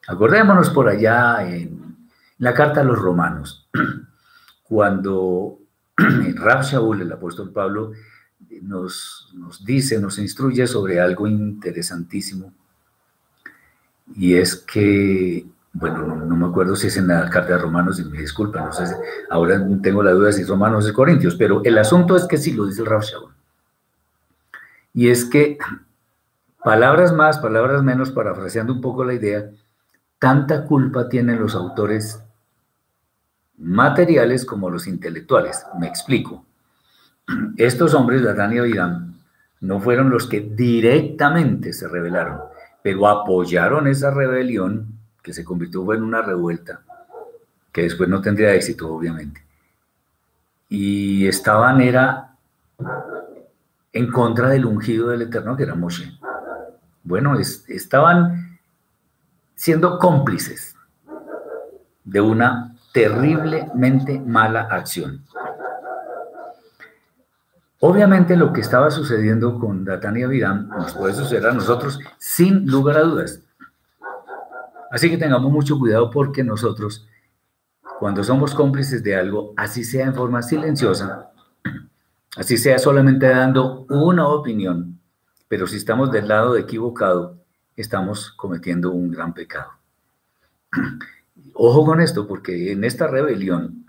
[0.07, 2.09] Acordémonos por allá en
[2.39, 3.69] la carta a los romanos,
[4.63, 5.59] cuando
[5.97, 7.93] Rab Shaul, el apóstol Pablo,
[8.63, 12.53] nos, nos dice, nos instruye sobre algo interesantísimo,
[14.15, 18.05] y es que, bueno, no, me acuerdo si es en la carta de Romanos, y
[18.05, 18.85] me disculpan, no sé,
[19.31, 22.53] ahora tengo la duda si es Romanos o Corintios, pero el asunto es que sí
[22.53, 23.38] lo dice el Rab Shaul.
[24.95, 25.59] Y es que,
[26.63, 29.51] palabras más, palabras menos, parafraseando un poco la idea,
[30.19, 32.23] tanta culpa tienen los autores
[33.59, 35.65] materiales como los intelectuales.
[35.79, 36.45] Me explico.
[37.57, 39.15] Estos hombres, Datán y Abidán,
[39.61, 42.41] no fueron los que directamente se rebelaron,
[42.83, 46.81] pero apoyaron esa rebelión que se convirtió en una revuelta,
[47.73, 49.43] que después no tendría éxito, obviamente.
[50.69, 52.37] Y estaban, era
[53.93, 56.19] en contra del ungido del Eterno que era Moshe.
[57.03, 58.59] Bueno, estaban
[59.55, 60.77] siendo cómplices
[62.05, 65.25] de una terriblemente mala acción.
[67.81, 72.97] Obviamente lo que estaba sucediendo con Datán y nos puede suceder a nosotros sin lugar
[72.97, 73.41] a dudas.
[74.91, 77.07] Así que tengamos mucho cuidado porque nosotros,
[78.01, 81.31] cuando somos cómplices de algo, así sea en forma silenciosa,
[82.37, 85.01] así sea solamente dando una opinión,
[85.49, 87.39] pero si estamos del lado equivocado,
[87.77, 89.73] estamos cometiendo un gran pecado.
[91.55, 93.85] Ojo con esto, porque en esta rebelión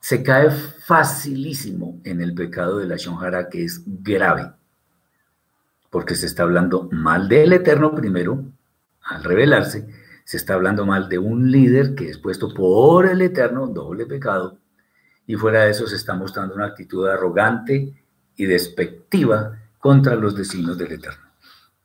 [0.00, 4.52] se cae facilísimo en el pecado de la Shonjara, que es grave,
[5.90, 8.44] porque se está hablando mal del Eterno primero,
[9.02, 9.86] al rebelarse,
[10.24, 14.58] se está hablando mal de un líder que es puesto por el Eterno, doble pecado,
[15.28, 17.92] y fuera de eso se está mostrando una actitud arrogante
[18.34, 21.22] y despectiva contra los designios del Eterno.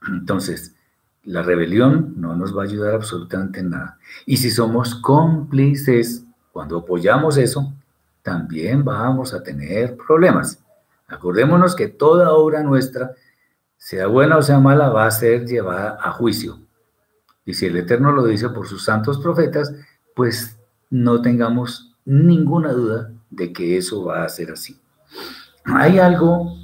[0.08, 0.74] Entonces,
[1.26, 4.00] la rebelión no nos va a ayudar absolutamente en nada.
[4.26, 7.74] Y si somos cómplices, cuando apoyamos eso,
[8.22, 10.64] también vamos a tener problemas.
[11.08, 13.12] Acordémonos que toda obra nuestra,
[13.78, 16.60] sea buena o sea mala, va a ser llevada a juicio.
[17.44, 19.76] Y si el Eterno lo dice por sus santos profetas,
[20.16, 20.58] pues
[20.90, 24.80] no tengamos ninguna duda de que eso va a ser así.
[25.66, 26.58] Hay algo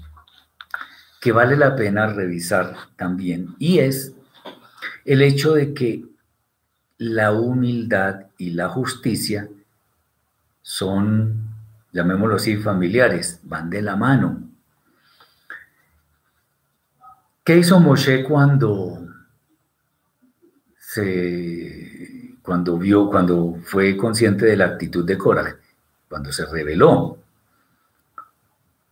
[1.21, 4.13] que vale la pena revisar también y es
[5.05, 6.05] el hecho de que
[6.97, 9.49] la humildad y la justicia
[10.61, 11.49] son,
[11.91, 14.49] llamémoslo así, familiares, van de la mano.
[17.43, 19.07] ¿Qué hizo Moshe cuando
[20.77, 25.58] se cuando vio, cuando fue consciente de la actitud de Cora?
[26.09, 27.17] Cuando se rebeló.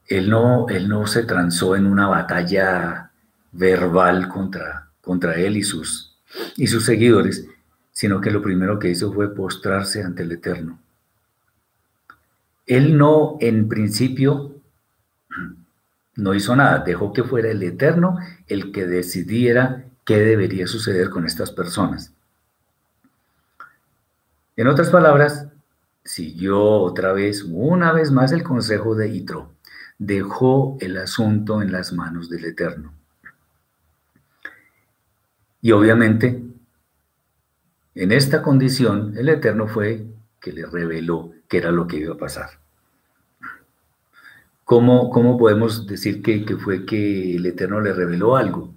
[0.08, 3.12] él no, él no se transó en una batalla
[3.52, 6.18] verbal contra, contra él y sus,
[6.56, 7.46] y sus seguidores,
[7.92, 10.80] sino que lo primero que hizo fue postrarse ante el Eterno.
[12.68, 14.56] Él no, en principio,
[16.16, 21.26] no hizo nada, dejó que fuera el Eterno el que decidiera qué debería suceder con
[21.26, 22.14] estas personas.
[24.56, 25.48] En otras palabras,
[26.08, 29.52] siguió otra vez, una vez más, el consejo de Itro.
[30.00, 32.94] Dejó el asunto en las manos del Eterno.
[35.62, 36.44] Y obviamente,
[37.94, 40.06] en esta condición, el Eterno fue
[40.40, 42.50] que le reveló qué era lo que iba a pasar.
[44.64, 48.74] ¿Cómo, cómo podemos decir que, que fue que el Eterno le reveló algo?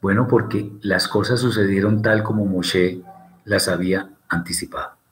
[0.00, 3.02] Bueno, porque las cosas sucedieron tal como Moshe
[3.44, 5.03] las había anticipado.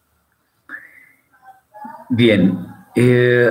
[2.14, 3.50] Bien, eh,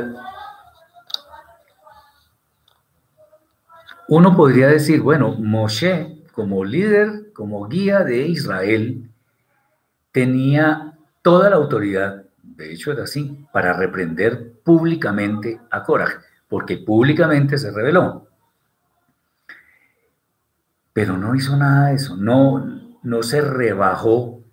[4.07, 9.09] uno podría decir, bueno, Moshe como líder, como guía de Israel,
[10.11, 17.57] tenía toda la autoridad, de hecho era así, para reprender públicamente a Korah, porque públicamente
[17.57, 18.27] se rebeló.
[20.93, 22.63] Pero no hizo nada de eso, no,
[23.01, 24.43] no se rebajó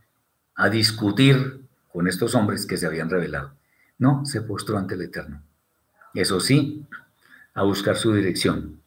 [0.55, 1.61] a discutir
[1.92, 3.58] con estos hombres que se habían rebelado.
[3.98, 5.42] No, se postró ante el Eterno.
[6.14, 6.87] Eso sí,
[7.54, 8.80] a buscar su dirección.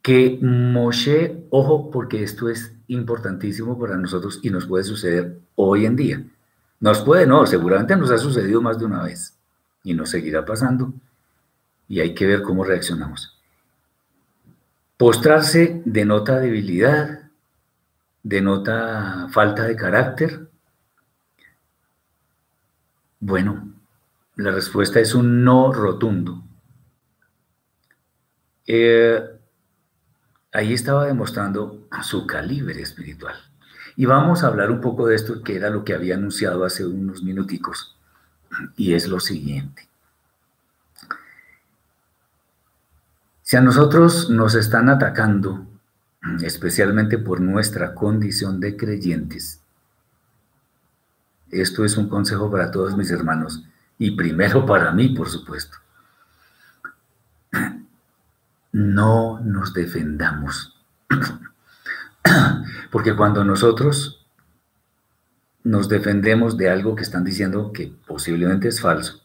[0.00, 5.96] Que Moshe, ojo, porque esto es importantísimo para nosotros y nos puede suceder hoy en
[5.96, 6.24] día.
[6.80, 9.38] Nos puede, no, seguramente nos ha sucedido más de una vez
[9.84, 10.92] y nos seguirá pasando
[11.88, 13.38] y hay que ver cómo reaccionamos.
[14.96, 17.30] Postrarse denota debilidad,
[18.22, 20.41] denota falta de carácter,
[23.22, 23.72] bueno,
[24.34, 26.42] la respuesta es un no rotundo.
[28.66, 29.22] Eh,
[30.50, 33.36] ahí estaba demostrando su calibre espiritual.
[33.94, 36.84] Y vamos a hablar un poco de esto, que era lo que había anunciado hace
[36.84, 37.96] unos minuticos.
[38.76, 39.88] Y es lo siguiente.
[43.42, 45.64] Si a nosotros nos están atacando,
[46.42, 49.61] especialmente por nuestra condición de creyentes,
[51.52, 53.62] esto es un consejo para todos mis hermanos
[53.98, 55.76] y primero para mí, por supuesto.
[58.72, 60.82] No nos defendamos.
[62.90, 64.26] Porque cuando nosotros
[65.62, 69.20] nos defendemos de algo que están diciendo que posiblemente es falso,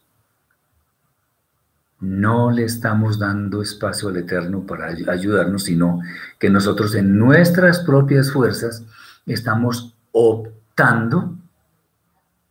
[1.99, 6.01] no le estamos dando espacio al Eterno para ayudarnos, sino
[6.37, 8.83] que nosotros en nuestras propias fuerzas
[9.25, 11.35] estamos optando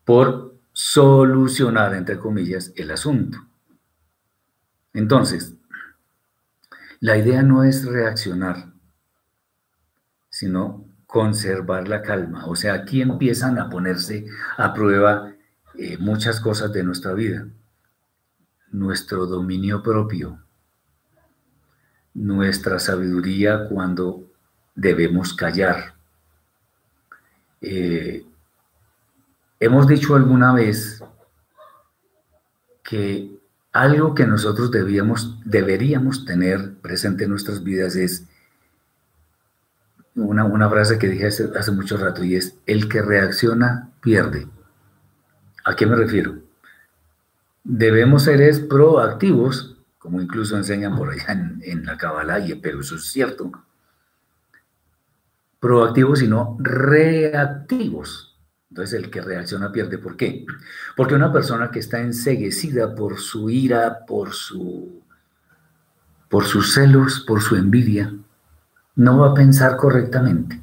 [0.07, 3.39] por solucionar, entre comillas, el asunto.
[4.95, 5.53] Entonces,
[7.01, 8.73] la idea no es reaccionar,
[10.31, 12.47] sino conservar la calma.
[12.47, 15.35] O sea, aquí empiezan a ponerse a prueba
[15.75, 17.49] eh, muchas cosas de nuestra vida.
[18.71, 20.39] Nuestro dominio propio,
[22.15, 24.31] nuestra sabiduría cuando
[24.77, 25.95] debemos callar,
[27.61, 28.25] eh,
[29.59, 31.03] Hemos dicho alguna vez
[32.83, 33.37] que
[33.73, 38.27] algo que nosotros debíamos, deberíamos tener presente en nuestras vidas es
[40.15, 44.47] una, una frase que dije hace, hace mucho rato y es, el que reacciona pierde.
[45.65, 46.37] ¿A qué me refiero?
[47.65, 53.05] Debemos ser proactivos, como incluso enseñan por allá en, en la Kabbalah, pero eso es
[53.07, 53.51] cierto.
[55.61, 58.36] Proactivos y no reactivos.
[58.77, 59.97] Entonces el que reacciona pierde.
[59.97, 60.45] ¿Por qué?
[60.99, 65.01] Porque una persona que está enseguecida por su ira, por, su,
[66.29, 68.13] por sus celos, por su envidia,
[68.97, 70.61] no va a pensar correctamente.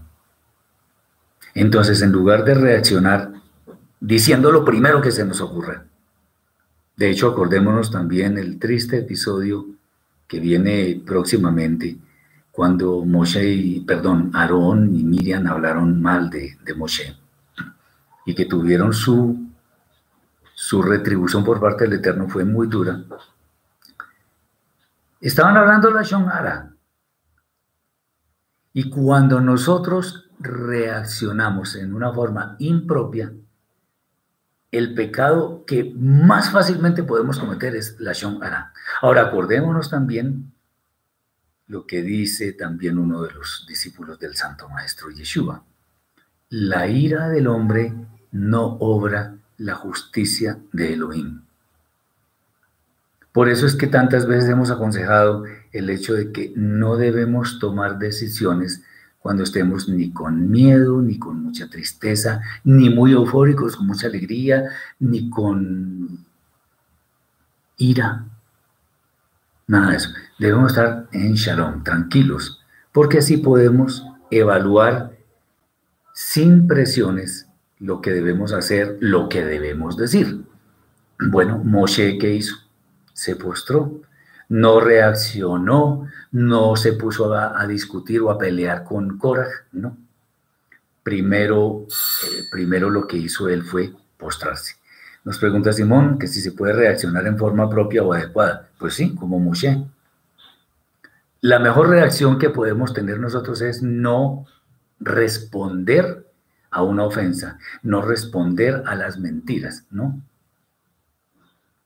[1.56, 3.34] Entonces, en lugar de reaccionar
[4.00, 5.86] diciendo lo primero que se nos ocurra,
[6.96, 9.66] de hecho, acordémonos también el triste episodio
[10.28, 11.98] que viene próximamente
[12.52, 17.24] cuando Moshe y, perdón, Aarón y Miriam hablaron mal de, de Moshe
[18.26, 19.50] y que tuvieron su,
[20.54, 23.04] su retribución por parte del Eterno fue muy dura.
[25.20, 26.74] Estaban hablando la Shonara.
[28.74, 33.32] Y cuando nosotros reaccionamos en una forma impropia,
[34.72, 38.74] el pecado que más fácilmente podemos cometer es la Shonara.
[39.02, 40.52] Ahora, acordémonos también
[41.68, 45.64] lo que dice también uno de los discípulos del Santo Maestro Yeshua.
[46.50, 47.94] La ira del hombre
[48.34, 51.42] no obra la justicia de Elohim.
[53.32, 57.98] Por eso es que tantas veces hemos aconsejado el hecho de que no debemos tomar
[57.98, 58.84] decisiones
[59.20, 64.66] cuando estemos ni con miedo, ni con mucha tristeza, ni muy eufóricos, con mucha alegría,
[65.00, 66.26] ni con
[67.78, 68.26] ira.
[69.66, 70.10] Nada de eso.
[70.38, 72.62] Debemos estar en shalom, tranquilos,
[72.92, 75.18] porque así podemos evaluar
[76.14, 77.43] sin presiones
[77.84, 80.44] lo que debemos hacer, lo que debemos decir.
[81.20, 82.56] Bueno, Moshe, ¿qué hizo?
[83.14, 84.02] Se postró
[84.54, 89.98] no reaccionó, no se puso a, discutir o a pelear con Korah, ¿no?
[91.02, 94.76] Primero, eh, primero lo que hizo él fue postrarse.
[95.24, 98.70] Nos pregunta Simón que si se puede reaccionar en forma propia o adecuada.
[98.78, 99.86] Pues sí, como Moshe.
[101.42, 104.46] La mejor reacción que podemos tener nosotros es no
[105.00, 106.23] responder
[106.74, 110.22] a una ofensa, no responder a las mentiras, ¿no?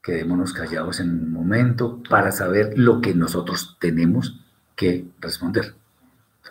[0.08, 4.40] quedémonos callados en un momento para saber lo que nosotros tenemos
[4.74, 5.74] que responder.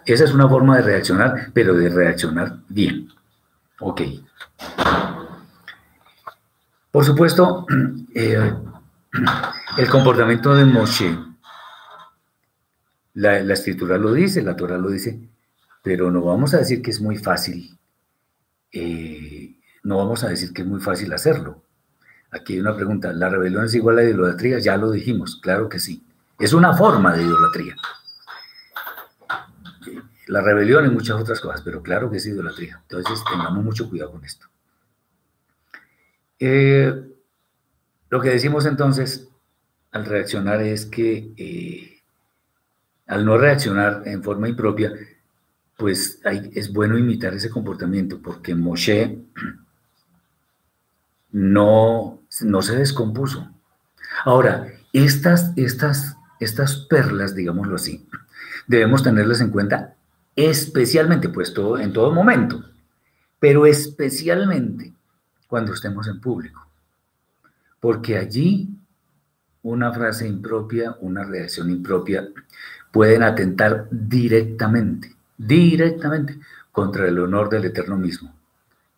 [0.05, 3.09] Esa es una forma de reaccionar, pero de reaccionar bien.
[3.79, 4.01] Ok.
[6.91, 7.65] Por supuesto,
[8.13, 8.53] eh,
[9.77, 11.17] el comportamiento de Moshe,
[13.15, 15.19] la, escritura lo dice, la Torah lo dice,
[15.81, 17.75] pero no vamos a decir que es muy fácil,
[18.71, 21.63] eh, no vamos a decir que es muy fácil hacerlo.
[22.31, 24.59] Aquí hay una pregunta, ¿la rebelión es igual a la idolatría?
[24.59, 26.03] Ya lo dijimos, claro que sí.
[26.39, 27.75] Es una forma de idolatría.
[30.27, 32.81] La rebelión y muchas otras cosas, pero claro que es idolatría.
[32.81, 34.45] Entonces tengamos mucho cuidado con esto.
[36.39, 36.93] Eh,
[38.09, 39.27] lo que decimos entonces
[39.91, 42.01] al reaccionar es que eh,
[43.07, 44.93] al no reaccionar en forma impropia,
[45.77, 49.19] pues es bueno imitar ese comportamiento, porque Moshe
[51.31, 53.49] no, no se descompuso.
[54.25, 58.07] Ahora, estas, estas, estas perlas, digámoslo así,
[58.65, 59.95] debemos tenerlas en cuenta
[60.35, 62.63] especialmente, pues en todo momento,
[63.39, 64.93] pero especialmente
[65.47, 66.65] cuando estemos en público.
[67.79, 68.69] Porque allí
[69.63, 72.27] una frase impropia, una reacción impropia,
[72.91, 76.39] pueden atentar directamente, directamente
[76.71, 78.33] contra el honor del Eterno mismo.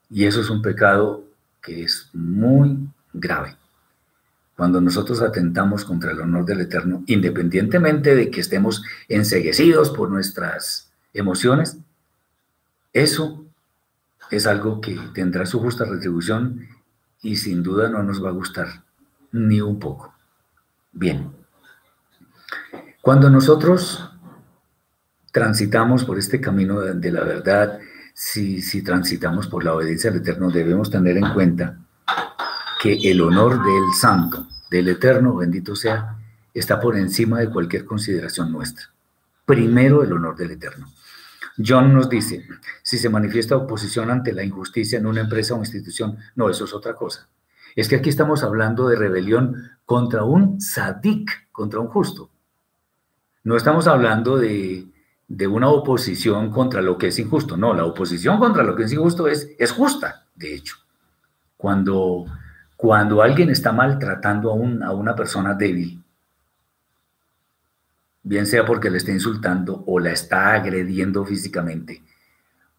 [0.10, 1.24] Y eso es un pecado
[1.62, 3.56] que es muy grave.
[4.56, 10.92] Cuando nosotros atentamos contra el honor del Eterno, independientemente de que estemos enseguecidos por nuestras
[11.14, 11.78] emociones,
[12.92, 13.46] eso
[14.32, 16.68] es algo que tendrá su justa retribución
[17.22, 18.84] y sin duda no nos va a gustar
[19.32, 20.14] ni un poco.
[20.92, 21.32] Bien,
[23.02, 24.09] cuando nosotros
[25.32, 27.80] transitamos por este camino de la verdad
[28.22, 31.78] si, transitamos por la obediencia al Eterno, debemos tener en cuenta
[32.82, 36.18] que el honor del Santo, del Eterno, bendito sea,
[36.54, 38.86] está por encima de cualquier consideración nuestra.
[39.46, 40.88] Primero el honor del Eterno.
[41.66, 42.46] John nos dice,
[42.84, 46.74] si se manifiesta oposición ante la injusticia en una empresa o institución, no, eso es
[46.74, 47.30] otra cosa.
[47.74, 52.30] Es que aquí estamos hablando de rebelión contra un sadik, contra un justo.
[53.46, 54.90] No estamos hablando de,
[55.30, 57.56] de una oposición contra lo que es injusto.
[57.56, 60.76] No, la oposición contra lo que es injusto es, es justa, de hecho.
[61.56, 62.26] Cuando,
[62.76, 66.02] cuando alguien está maltratando a, un, a una persona débil,
[68.24, 72.02] bien sea porque le está insultando o la está agrediendo físicamente,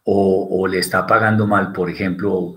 [0.02, 2.56] o, le está pagando mal, por ejemplo,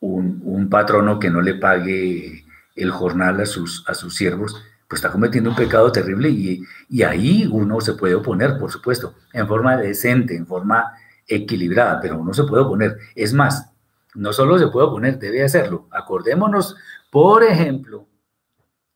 [0.00, 4.56] un, un, patrono que no le pague el jornal a sus, a sus siervos,
[4.94, 9.16] pues está cometiendo un pecado terrible y, y ahí uno se puede oponer, por supuesto,
[9.32, 10.92] en forma decente, en forma
[11.26, 12.96] equilibrada, pero uno se puede oponer.
[13.16, 13.72] Es más,
[14.14, 15.88] no solo se puede oponer, debe hacerlo.
[15.90, 16.76] Acordémonos,
[17.10, 18.06] por ejemplo,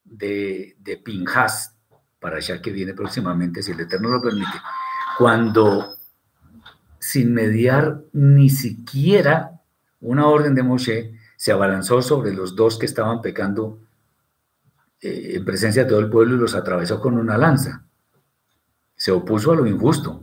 [0.04, 1.74] de, de Pinjas,
[2.20, 4.56] para allá que viene próximamente, si el Eterno lo permite,
[5.18, 5.96] cuando
[7.00, 9.60] sin mediar ni siquiera
[10.00, 13.80] una orden de Moshe, se abalanzó sobre los dos que estaban pecando
[15.00, 17.84] eh, en presencia de todo el pueblo y los atravesó con una lanza.
[18.96, 20.22] Se opuso a lo injusto.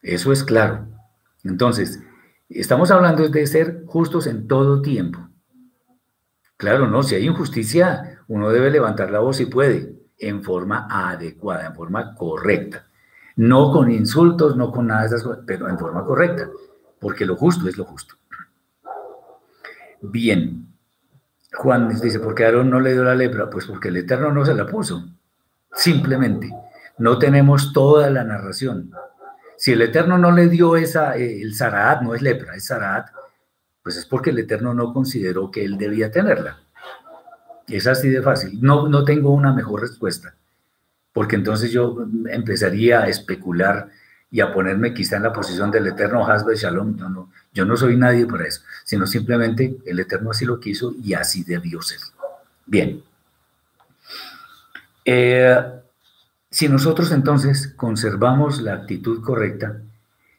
[0.00, 0.86] Eso es claro.
[1.42, 2.00] Entonces,
[2.48, 5.28] estamos hablando de ser justos en todo tiempo.
[6.56, 11.66] Claro, no, si hay injusticia, uno debe levantar la voz y puede, en forma adecuada,
[11.66, 12.86] en forma correcta.
[13.36, 16.48] No con insultos, no con nada de esas cosas, pero en forma correcta,
[17.00, 18.14] porque lo justo es lo justo.
[20.00, 20.73] Bien,
[21.56, 23.48] Juan dice, ¿por qué Aarón no le dio la lepra?
[23.48, 25.04] Pues porque el Eterno no se la puso.
[25.72, 26.50] Simplemente.
[26.98, 28.92] No tenemos toda la narración.
[29.56, 33.08] Si el Eterno no le dio esa, eh, el Zaraat, no es lepra, es Zaraat,
[33.82, 36.58] pues es porque el Eterno no consideró que él debía tenerla.
[37.66, 38.58] Es así de fácil.
[38.60, 40.34] No, no tengo una mejor respuesta,
[41.12, 43.88] porque entonces yo empezaría a especular
[44.34, 46.96] y a ponerme quizá en la posición del eterno Hasbe Shalom.
[46.96, 50.92] Yo no, yo no soy nadie para eso, sino simplemente el eterno así lo quiso
[51.00, 52.00] y así debió ser.
[52.66, 53.00] Bien.
[55.04, 55.56] Eh,
[56.50, 59.80] si nosotros entonces conservamos la actitud correcta,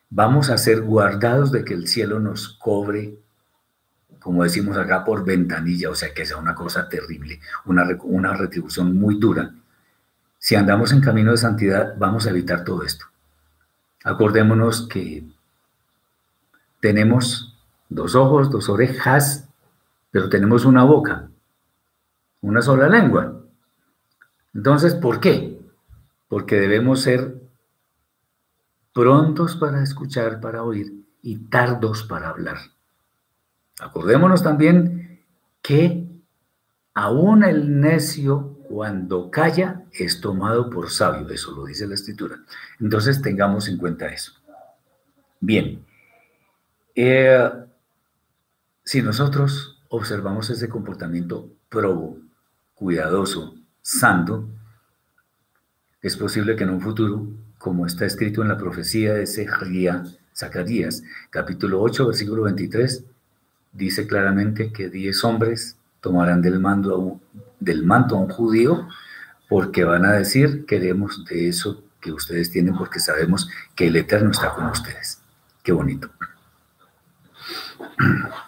[0.09, 3.17] vamos a ser guardados de que el cielo nos cobre,
[4.19, 8.93] como decimos acá, por ventanilla, o sea, que sea una cosa terrible, una, una retribución
[8.93, 9.53] muy dura.
[10.37, 13.05] Si andamos en camino de santidad, vamos a evitar todo esto.
[14.05, 15.27] Acordémonos que
[16.79, 17.57] tenemos
[17.89, 19.49] dos ojos, dos orejas,
[20.11, 21.31] pero tenemos una boca,
[22.41, 23.41] una sola lengua.
[24.53, 25.59] Entonces, ¿por qué?
[26.27, 27.41] Porque debemos ser
[28.93, 30.93] prontos para escuchar, para oír
[31.23, 32.57] y tardos para hablar.
[33.79, 35.23] Acordémonos también
[35.63, 36.07] que
[36.93, 42.37] aún el necio cuando calla es tomado por sabio, eso lo dice la escritura.
[42.79, 44.33] Entonces tengamos en cuenta eso.
[45.39, 45.85] Bien,
[46.95, 47.49] eh,
[48.83, 52.17] si nosotros observamos ese comportamiento probo,
[52.73, 54.47] cuidadoso, santo,
[56.01, 61.81] es posible que en un futuro, como está escrito en la profecía de Zacarías, capítulo
[61.81, 63.03] 8, versículo 23,
[63.71, 67.19] dice claramente que diez hombres tomarán del, mando
[67.65, 68.87] del manto a un judío
[69.49, 74.31] porque van a decir, queremos de eso que ustedes tienen porque sabemos que el Eterno
[74.31, 75.19] está con ustedes.
[75.63, 76.09] Qué bonito.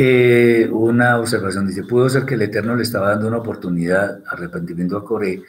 [0.00, 4.96] Eh, una observación dice, pudo ser que el Eterno le estaba dando una oportunidad, arrepentimiento
[4.96, 5.42] a Coré,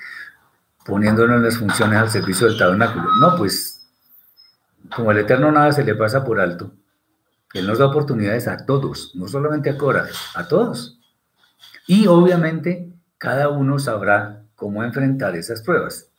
[0.83, 3.13] poniéndolo en las funciones al servicio del tabernáculo.
[3.19, 3.87] No, pues,
[4.95, 6.73] como el Eterno nada se le pasa por alto,
[7.53, 10.98] Él nos da oportunidades a todos, no solamente a Cora, a todos.
[11.89, 16.11] Y obviamente cada uno sabrá cómo enfrentar esas pruebas,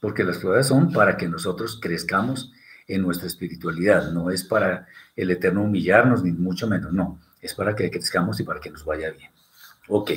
[0.00, 2.50] porque las pruebas son para que nosotros crezcamos
[2.88, 7.76] en nuestra espiritualidad, no es para el Eterno humillarnos, ni mucho menos, no, es para
[7.76, 9.30] que crezcamos y para que nos vaya bien.
[9.86, 10.12] Ok,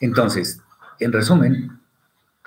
[0.00, 0.60] entonces,
[1.00, 1.80] en resumen,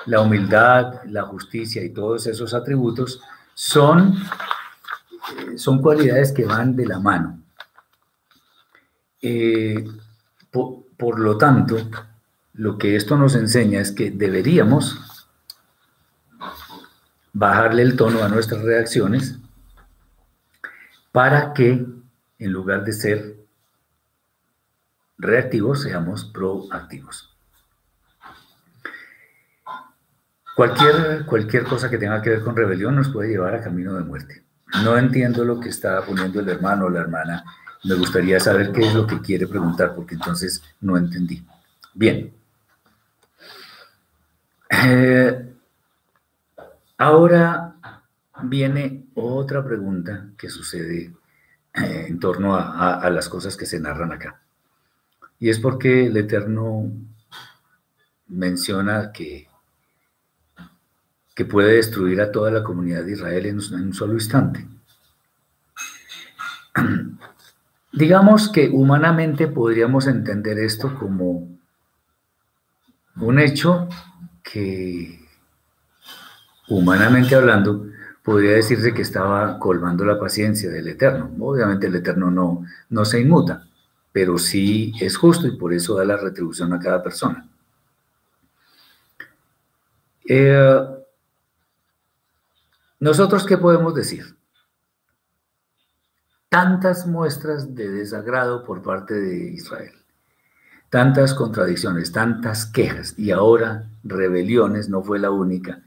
[0.05, 3.19] la humildad, la justicia y todos esos atributos
[3.55, 7.41] son, eh, son cualidades que van de la mano.
[9.23, 9.83] Eh,
[10.99, 11.77] por lo tanto,
[12.53, 14.99] lo que esto nos enseña es que deberíamos
[17.31, 19.39] bajarle el tono a nuestras reacciones
[21.13, 21.85] para que
[22.37, 23.37] en lugar de ser
[25.17, 27.33] reactivos seamos proactivos.
[30.53, 34.03] Cualquier, cualquier cosa que tenga que ver con rebelión nos puede llevar a camino de
[34.03, 34.43] muerte.
[34.83, 37.45] No entiendo lo que está poniendo el hermano o la hermana.
[37.83, 41.45] Me gustaría saber qué es lo que quiere preguntar, porque entonces no entendí.
[41.93, 42.33] Bien.
[44.69, 45.53] Eh,
[46.97, 47.75] ahora
[48.43, 51.13] viene otra pregunta que sucede
[51.73, 54.41] eh, en torno a, las cosas que se narran acá.
[55.39, 56.91] Y es porque el Eterno
[58.27, 59.47] menciona que,
[61.33, 64.67] que puede destruir a toda la comunidad de Israel en, en un solo instante.
[67.91, 71.47] Digamos que humanamente podríamos entender esto como
[73.17, 73.89] un hecho
[74.43, 75.19] que,
[76.67, 77.87] humanamente hablando,
[78.23, 81.31] podría decirse que estaba colmando la paciencia del Eterno.
[81.39, 83.67] Obviamente el Eterno no, no se inmuta,
[84.11, 87.47] pero sí es justo y por eso da la retribución a cada persona.
[90.27, 90.79] Eh,
[92.99, 94.38] ¿Nosotros qué podemos decir?
[96.59, 99.93] Tantas muestras de desagrado por parte de Israel,
[100.89, 105.81] tantas contradicciones, tantas quejas y ahora rebeliones, no fue la única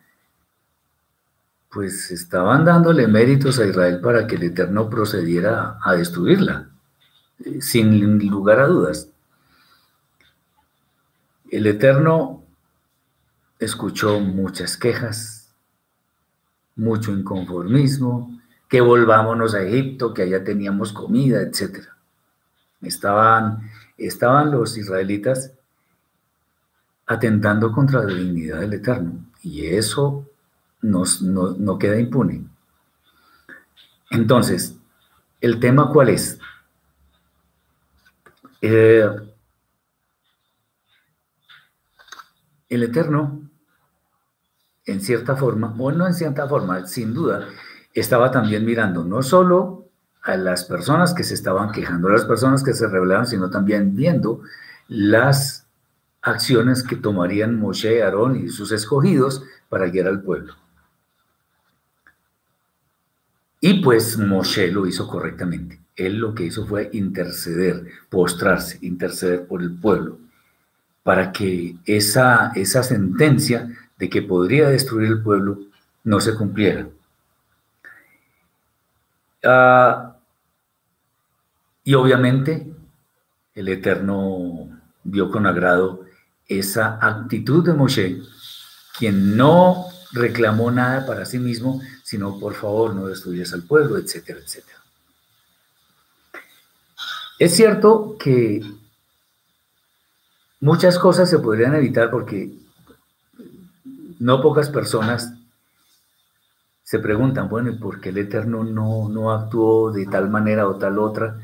[1.73, 6.69] pues estaban dándole méritos a Israel para que el Eterno procediera a destruirla,
[7.43, 9.09] eh, sin lugar a dudas.
[11.51, 12.45] El Eterno
[13.59, 15.55] escuchó muchas quejas,
[16.77, 18.39] mucho inconformismo,
[18.73, 21.89] que volvámonos a Egipto, que allá teníamos comida, etc.
[22.81, 25.53] Estaban, estaban los israelitas
[27.05, 30.27] atentando contra la dignidad del Eterno, y eso
[30.81, 32.47] no, queda impune.
[34.11, 34.75] Entonces,
[35.43, 36.39] ¿el tema cuál es?
[38.63, 39.07] Eh,
[42.71, 43.51] el Eterno,
[44.87, 47.47] en cierta forma, o no en cierta forma, sin duda,
[47.95, 49.89] estaba también mirando no solo
[50.23, 53.97] a las personas que se estaban quejando, a las personas que se rebelaban, sino también
[53.97, 54.41] viendo
[54.89, 55.67] las
[56.23, 60.55] acciones que tomarían Moshe, Aarón y sus escogidos para guiar al pueblo.
[63.61, 65.81] Y pues Moshe lo hizo correctamente.
[65.97, 70.19] Él lo que hizo fue interceder, postrarse, interceder por el pueblo,
[71.03, 73.69] para que esa, esa sentencia
[73.99, 75.59] de que podría destruir el pueblo
[76.05, 76.89] no se cumpliera.
[79.45, 80.17] Ah,
[81.85, 82.73] y obviamente
[83.55, 86.05] el Eterno vio con agrado
[86.47, 88.23] esa actitud de Moshe,
[88.99, 94.41] quien no reclamó nada para sí mismo, sino por favor no destruyas al pueblo, etcétera,
[94.41, 94.79] etcétera.
[97.39, 98.63] Es cierto que
[100.61, 102.53] muchas cosas se podrían evitar porque
[104.21, 105.35] no pocas personas
[106.93, 110.75] se preguntan, bueno, ¿y por qué el Eterno no, no actuó de tal manera o
[110.77, 111.39] tal otra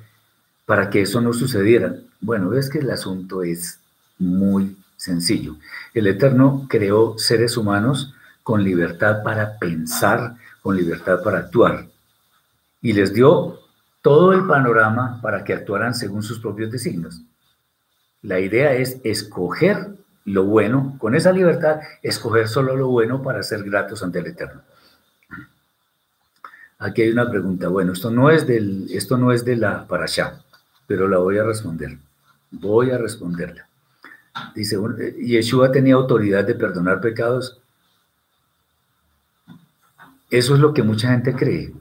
[0.67, 1.95] para que eso no sucediera?
[2.21, 3.81] Bueno, es que el asunto es
[4.19, 5.57] muy sencillo.
[5.95, 11.87] El Eterno creó seres humanos con libertad para pensar, con libertad para actuar.
[12.83, 13.61] Y les dio
[14.03, 17.23] todo el panorama para que actuaran según sus propios designios.
[18.21, 19.97] La idea es escoger
[20.27, 24.68] lo bueno, con esa libertad, escoger solo lo bueno para ser gratos ante el Eterno.
[26.79, 27.69] Aquí hay una pregunta.
[27.69, 30.41] Bueno, esto no es del, esto no es de la allá,
[30.87, 31.99] pero la voy a responder.
[32.51, 33.69] Voy a responderla.
[34.55, 37.61] Dice, eh, Yeshua tenía autoridad de perdonar pecados.
[40.31, 41.75] Eso es lo que mucha gente cree.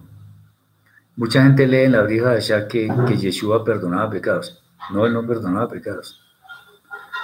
[1.15, 4.63] Mucha gente lee en la brija de allá que, que Yeshua perdonaba pecados.
[4.91, 6.21] No, él no perdonaba pecados.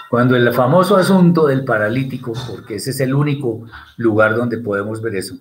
[0.09, 3.65] Cuando el famoso asunto del paralítico, porque ese es el único
[3.97, 5.37] lugar donde podemos ver eso,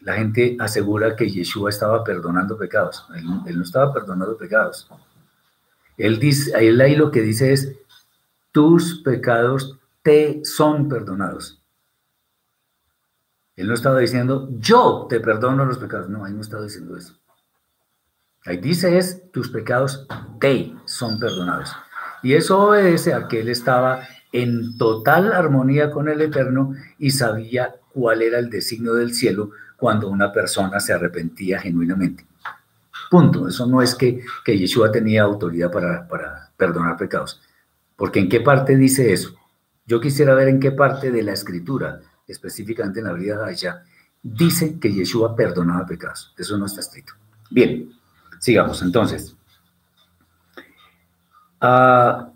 [0.00, 3.06] la gente asegura que Yeshua estaba perdonando pecados.
[3.14, 4.88] Él, no estaba perdonando pecados.
[5.96, 7.74] Él, dice, ahí lo que dice es,
[8.52, 11.62] tus pecados te son perdonados.
[13.56, 16.08] Él no estaba diciendo, yo te perdono los pecados.
[16.08, 17.18] No, ahí no estaba diciendo eso.
[18.46, 20.06] Ahí dice es, tus pecados
[20.40, 21.74] te son perdonados.
[22.22, 27.74] Y eso obedece a que él estaba en total armonía con el Eterno y sabía
[27.92, 32.26] cuál era el designio del cielo cuando una persona se arrepentía genuinamente.
[33.10, 33.48] Punto.
[33.48, 37.40] Eso no es que, que Yeshua tenía autoridad para, para perdonar pecados.
[37.96, 39.34] Porque ¿en qué parte dice eso?
[39.86, 43.82] Yo quisiera ver en qué parte de la escritura, específicamente en la vida de allá,
[44.22, 46.34] dice que Yeshua perdonaba pecados.
[46.36, 47.14] Eso no está escrito.
[47.50, 47.90] Bien,
[48.38, 49.34] sigamos entonces.
[51.60, 52.30] Ah,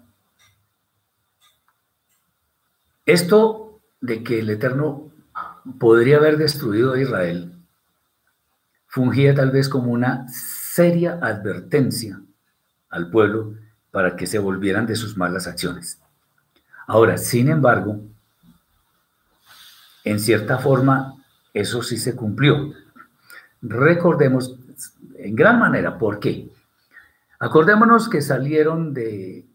[3.06, 5.10] esto de que el Eterno
[5.78, 7.52] podría haber destruido a Israel,
[8.86, 12.20] fungía tal vez como una seria advertencia
[12.90, 13.54] al pueblo
[13.90, 16.00] para que se volvieran de sus malas acciones.
[16.86, 18.00] Ahora, sin embargo,
[20.04, 21.14] en cierta forma,
[21.54, 22.72] eso sí se cumplió.
[23.60, 24.56] Recordemos
[25.16, 26.50] en gran manera, ¿por qué?
[27.38, 29.46] Acordémonos que salieron de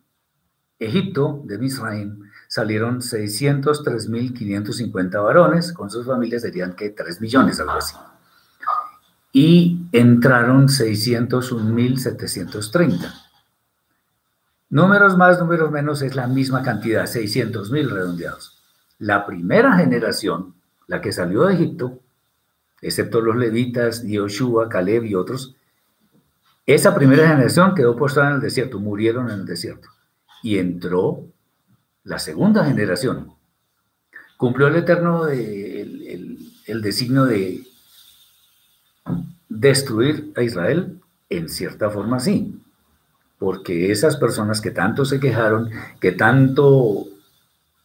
[0.79, 7.95] Egipto, de Misraim, salieron 603.550 varones, con sus familias serían que 3 millones, algo así.
[9.33, 13.27] Y entraron 601.730.
[14.69, 18.61] Números más, números menos es la misma cantidad, 600.000 redondeados.
[18.99, 20.55] La primera generación,
[20.87, 21.99] la que salió de Egipto,
[22.81, 25.55] excepto los levitas, Yoshua, Caleb y otros,
[26.65, 29.89] esa primera generación quedó postrada en el desierto, murieron en el desierto.
[30.43, 31.23] Y entró
[32.07, 33.33] la segunda generación.
[34.37, 37.63] Cumplió el Eterno el, el designio de
[39.49, 40.99] destruir a Israel,
[41.29, 42.61] en cierta forma sí,
[43.37, 47.05] porque esas personas que tanto se quejaron, que tanto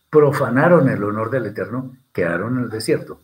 [0.09, 3.19] profanaron el honor del Eterno, quedaron en el desierto.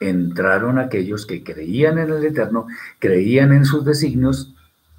[0.00, 2.66] Entraron aquellos que creían en el Eterno,
[2.98, 4.54] creían en sus designios,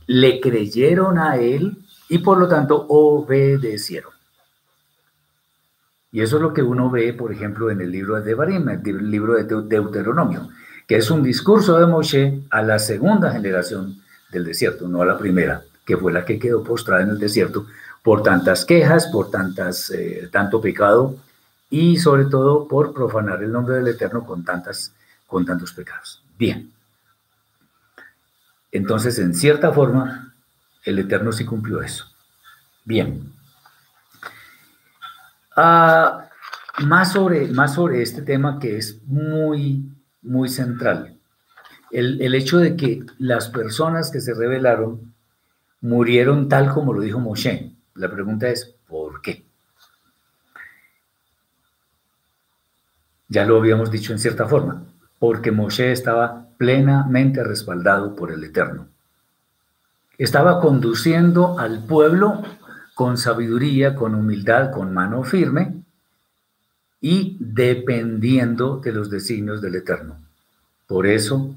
[0.07, 1.77] le creyeron a Él
[2.09, 4.16] y por lo tanto obedecieron.
[6.12, 9.12] Y eso es lo que uno ve, por ejemplo, en el libro de Devarim, el
[9.12, 10.49] libro de Deuteronomio,
[10.88, 14.01] que es un discurso de Moshe a la segunda generación
[14.32, 17.66] del desierto, no a la primera, que fue la que quedó postrada en el desierto
[18.03, 21.18] por tantas quejas, por tantas, eh, tanto pecado
[21.70, 24.93] y sobre todo por profanar el nombre del Eterno con, tantas,
[25.26, 26.24] con tantos pecados.
[26.38, 26.72] Bien.
[28.72, 30.34] Entonces, en cierta forma,
[30.86, 32.05] el Eterno sí cumplió eso.
[32.86, 33.34] Bien.
[35.60, 36.30] Ah,
[36.86, 39.91] más, sobre, más sobre este tema que es muy,
[40.22, 41.18] muy central.
[41.89, 45.16] El, el hecho de que las personas que se rebelaron
[45.82, 47.74] murieron tal como lo dijo Moshe.
[47.95, 49.47] La pregunta es, ¿por qué?
[53.30, 54.84] Ya lo habíamos dicho en cierta forma,
[55.18, 58.89] porque Moshe estaba plenamente respaldado por el Eterno.
[60.20, 62.43] Estaba conduciendo al pueblo
[62.98, 65.84] con sabiduría, con humildad, con mano firme
[67.00, 70.18] y dependiendo de los designios del Eterno.
[70.88, 71.56] Por eso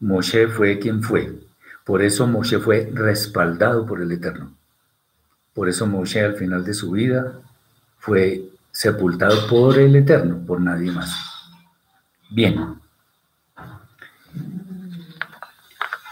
[0.00, 1.38] Moshe fue quien fue.
[1.84, 4.54] Por eso Moshe fue respaldado por el Eterno.
[5.52, 7.40] Por eso Moshe al final de su vida
[7.98, 11.14] fue sepultado por el Eterno, por nadie más.
[12.30, 12.80] Bien.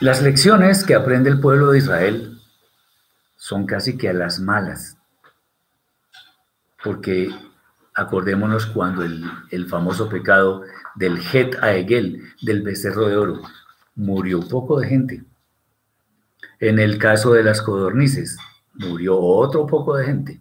[0.01, 2.32] Las lecciones que aprende el pueblo de Israel
[3.43, 4.97] son casi que a las malas,
[6.84, 7.28] porque
[7.93, 10.62] acordémonos cuando el, famoso pecado
[10.95, 13.43] del Het Aegel, del becerro de oro,
[13.97, 15.24] murió poco de gente.
[16.61, 18.38] En el caso de las codornices,
[18.74, 20.40] murió otro poco de gente.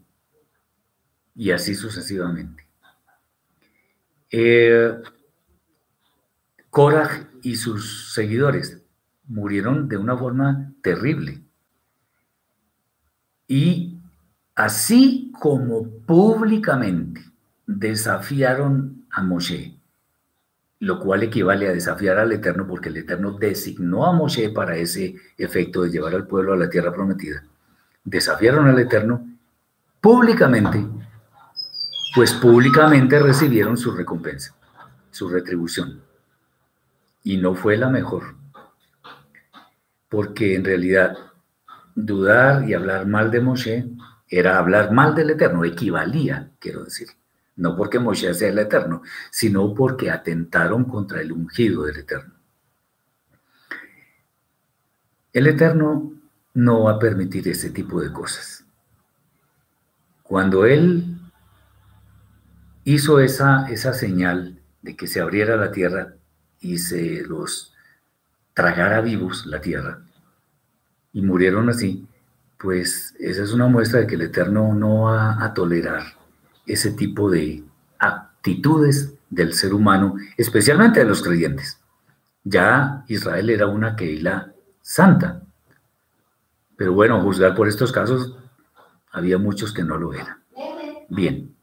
[1.34, 2.68] Y así sucesivamente.
[4.30, 4.94] Eh,
[7.42, 8.80] y sus seguidores
[9.26, 11.41] murieron de una forma terrible.
[13.52, 14.00] Y
[14.56, 17.20] así como públicamente
[17.68, 19.78] desafiaron a Moshe,
[20.80, 25.16] lo cual equivale a desafiar al Eterno porque el Eterno designó a Moshe para ese
[25.38, 27.44] efecto de llevar al pueblo a la tierra prometida.
[28.06, 29.28] Desafiaron al Eterno
[30.00, 30.88] públicamente,
[32.16, 34.56] pues públicamente recibieron su recompensa,
[35.10, 36.02] su retribución.
[37.22, 38.34] Y no fue la mejor,
[40.08, 41.18] porque en realidad
[41.96, 43.88] dudar y hablar mal de Moshe
[44.28, 47.10] era hablar mal del Eterno, equivalía, quiero decir
[47.62, 52.34] no porque Moshe sea el Eterno, sino porque atentaron contra el ungido del Eterno.
[55.32, 56.12] El Eterno
[56.56, 58.66] no va a permitir ese tipo de cosas.
[60.24, 61.18] Cuando Él
[62.84, 66.16] hizo esa, esa señal de que se abriera la tierra
[66.60, 67.76] y se los
[68.54, 70.02] tragara vivos la tierra,
[71.14, 72.08] y murieron así,
[72.58, 76.04] pues esa es una muestra de que el Eterno no va a tolerar
[76.66, 77.64] ese tipo de
[78.00, 81.80] actitudes del ser humano, especialmente de los creyentes.
[82.44, 85.42] Ya Israel era una Keila santa,
[86.76, 88.36] pero bueno, juzgar por estos casos,
[89.12, 90.42] había muchos que no lo eran.
[91.10, 91.56] Bien.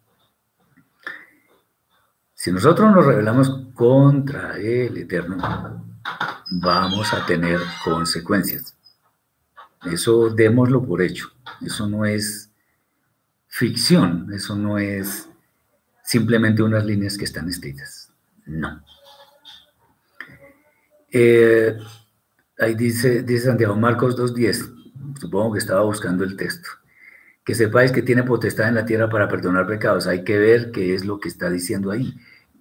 [2.35, 5.37] Si nosotros nos rebelamos contra el Eterno,
[6.51, 8.78] vamos a tener consecuencias.
[9.93, 11.31] Eso démoslo por hecho.
[11.65, 12.51] Eso no es
[13.49, 15.29] ficción, eso no es
[16.05, 18.13] simplemente unas líneas que están escritas,
[18.47, 18.83] no.
[21.11, 21.77] Eh,
[22.59, 26.69] ahí dice, dice Santiago Marcos 2.10, supongo que estaba buscando el texto,
[27.45, 30.95] que sepáis que tiene potestad en la tierra para perdonar pecados, hay que ver qué
[30.95, 32.15] es lo que está diciendo ahí.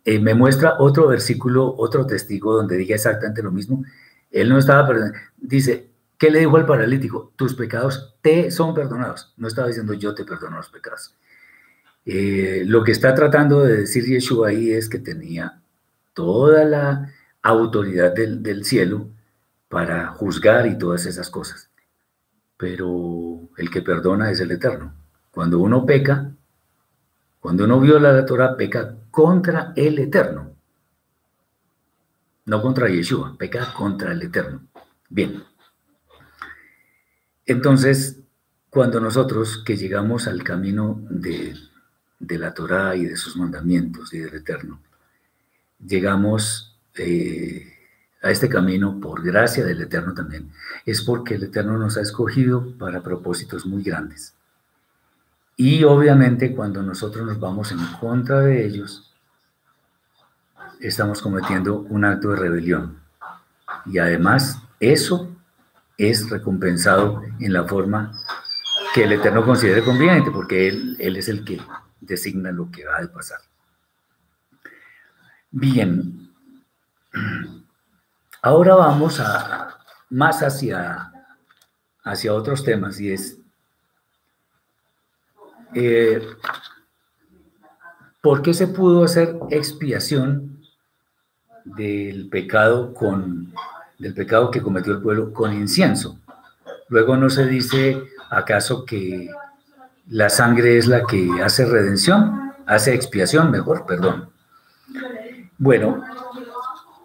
[0.03, 3.84] Eh, me muestra otro versículo, otro testigo donde diga exactamente lo mismo.
[4.32, 7.32] Él no estaba perdonando, dice, ¿Qué le dijo al paralítico?
[7.36, 9.34] Tus pecados te son perdonados.
[9.38, 11.15] No estaba diciendo yo te perdono los pecados.
[12.05, 15.61] Eh, lo que está tratando de decir Yeshua ahí es que tenía
[16.13, 17.13] toda la
[17.43, 19.09] autoridad del, del cielo
[19.70, 21.70] para juzgar y todas esas cosas.
[22.57, 24.93] Pero el que perdona es el Eterno.
[25.32, 26.32] Cuando uno peca,
[27.39, 30.55] cuando uno viola la Torah, peca contra el Eterno.
[32.45, 34.61] No contra Yeshua, peca contra el Eterno.
[35.09, 35.43] Bien.
[37.48, 38.20] Entonces,
[38.70, 41.56] cuando nosotros que llegamos al camino de,
[42.20, 44.82] la Torá y de sus mandamientos y del Eterno,
[45.80, 47.66] llegamos eh,
[48.22, 50.52] a este camino por gracia del Eterno también,
[50.86, 54.34] es porque el Eterno nos ha escogido para propósitos muy grandes.
[55.56, 59.16] Y obviamente cuando nosotros nos vamos en contra de ellos,
[60.82, 63.00] estamos cometiendo un acto de rebelión.
[63.86, 65.36] Y además eso
[65.98, 68.14] es recompensado en la forma
[68.93, 71.60] que el Eterno considere conveniente, porque él, él es el que
[72.00, 73.39] designa lo que va a pasar.
[75.52, 76.30] Bien,
[78.41, 79.78] ahora vamos a
[80.10, 81.12] más hacia,
[82.04, 83.38] hacia otros temas y es
[85.74, 86.22] eh,
[88.22, 90.62] ¿por qué se pudo hacer expiación
[91.66, 93.54] del pecado con
[93.98, 96.20] del pecado que cometió el pueblo con incienso.
[96.89, 99.30] Luego no se dice acaso que
[100.10, 104.30] la sangre es la que hace redención, hace expiación, mejor, perdón.
[105.58, 106.04] Bueno,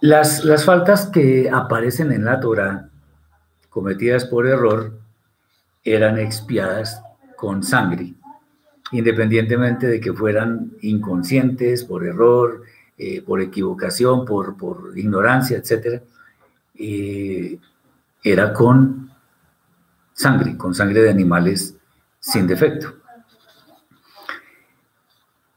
[0.01, 2.89] las, las faltas que aparecen en la Torah
[3.71, 4.99] cometidas por error
[5.85, 7.03] eran expiadas
[7.37, 8.15] con sangre.
[8.93, 12.63] independientemente de que fueran inconscientes, por error,
[12.99, 16.03] eh, por equivocación, por, por ignorancia, etc.,
[16.75, 17.59] eh,
[18.23, 19.11] era con
[20.13, 21.77] sangre, con sangre de animales
[22.21, 22.95] sin defecto.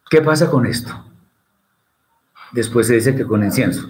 [0.10, 1.06] ¿Qué pasa con esto?
[2.52, 3.90] Después se dice que con incienso.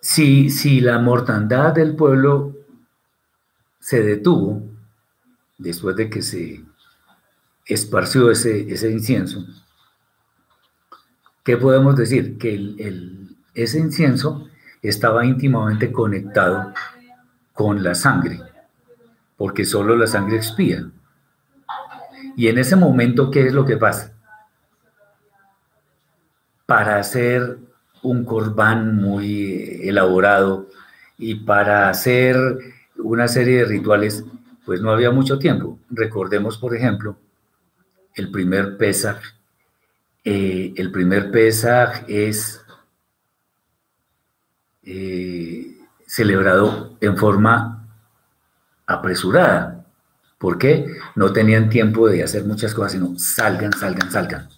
[0.00, 2.54] Si, si la mortandad del pueblo
[3.80, 4.62] se detuvo
[5.58, 6.64] después de que se
[7.64, 9.44] esparció ese, ese incienso,
[11.42, 12.38] ¿qué podemos decir?
[12.38, 13.25] Que el,
[13.56, 14.48] ese incienso
[14.82, 16.72] estaba íntimamente conectado
[17.52, 18.40] con la sangre,
[19.36, 20.88] porque solo la sangre expía.
[22.36, 24.12] Y en ese momento, ¿qué es lo que pasa?
[26.66, 27.58] Para hacer
[28.02, 30.68] un corbán muy elaborado
[31.16, 32.36] y para hacer
[32.98, 34.22] una serie de rituales,
[34.66, 35.78] pues no había mucho tiempo.
[35.88, 37.16] Recordemos, por ejemplo,
[38.14, 39.22] el primer Pesach.
[40.24, 42.65] Eh, el primer Pesach es
[44.86, 45.76] eh,
[46.06, 47.86] celebrado en forma
[48.86, 49.84] apresurada.
[50.38, 50.86] ¿Por qué?
[51.16, 54.48] No tenían tiempo de hacer muchas cosas, sino salgan, salgan, salgan.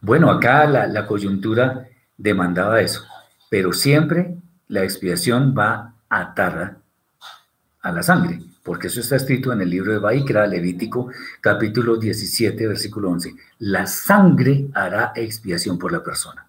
[0.00, 3.04] Bueno, acá la, coyuntura demandaba eso,
[3.50, 4.36] pero siempre
[4.68, 6.78] la expiación va atada
[7.82, 11.10] a la sangre, porque eso está escrito en el libro de Baikra, Levítico,
[11.40, 13.34] capítulo 17, versículo 11.
[13.60, 16.46] La sangre hará expiación por la persona.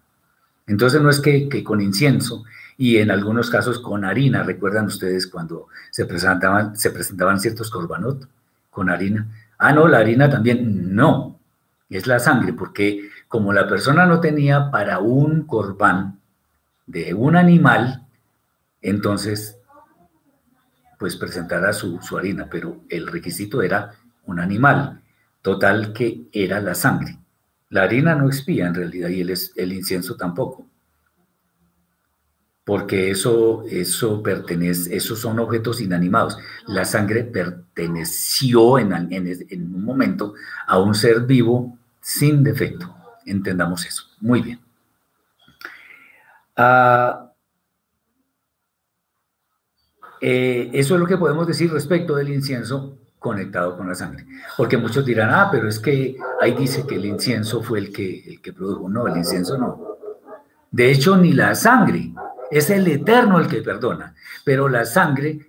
[0.68, 2.44] Entonces no es que, con incienso
[2.76, 8.28] y en algunos casos con harina, recuerdan ustedes cuando se presentaban, se presentaban ciertos corbanot
[8.70, 9.26] con harina.
[9.58, 11.40] Ah, no, la harina también, no,
[11.88, 16.20] es la sangre, porque como la persona no tenía para un corbán
[16.86, 18.06] de un animal,
[18.80, 19.56] entonces
[20.98, 23.92] pues presentará su, su harina, pero el requisito era
[24.26, 25.00] un animal,
[25.42, 27.17] total que era la sangre.
[27.70, 30.66] La harina no expía en realidad y el, el incienso tampoco.
[32.64, 36.36] Porque eso, eso pertenece, esos son objetos inanimados.
[36.66, 40.34] La sangre perteneció en, en, un momento
[40.66, 42.94] a un ser vivo sin defecto.
[43.24, 44.04] Entendamos eso.
[44.20, 44.60] Muy bien.
[46.56, 47.32] Ah,
[50.20, 54.26] eh, eso es lo que podemos decir respecto del incienso conectado con la sangre.
[54.56, 58.24] Porque muchos dirán, ah, pero es que ahí dice que el incienso fue el que,
[58.26, 58.88] el que produjo.
[58.88, 59.98] No, el incienso no.
[60.70, 62.12] De hecho, ni la sangre.
[62.50, 64.14] Es el eterno el que perdona.
[64.44, 65.46] Pero la sangre,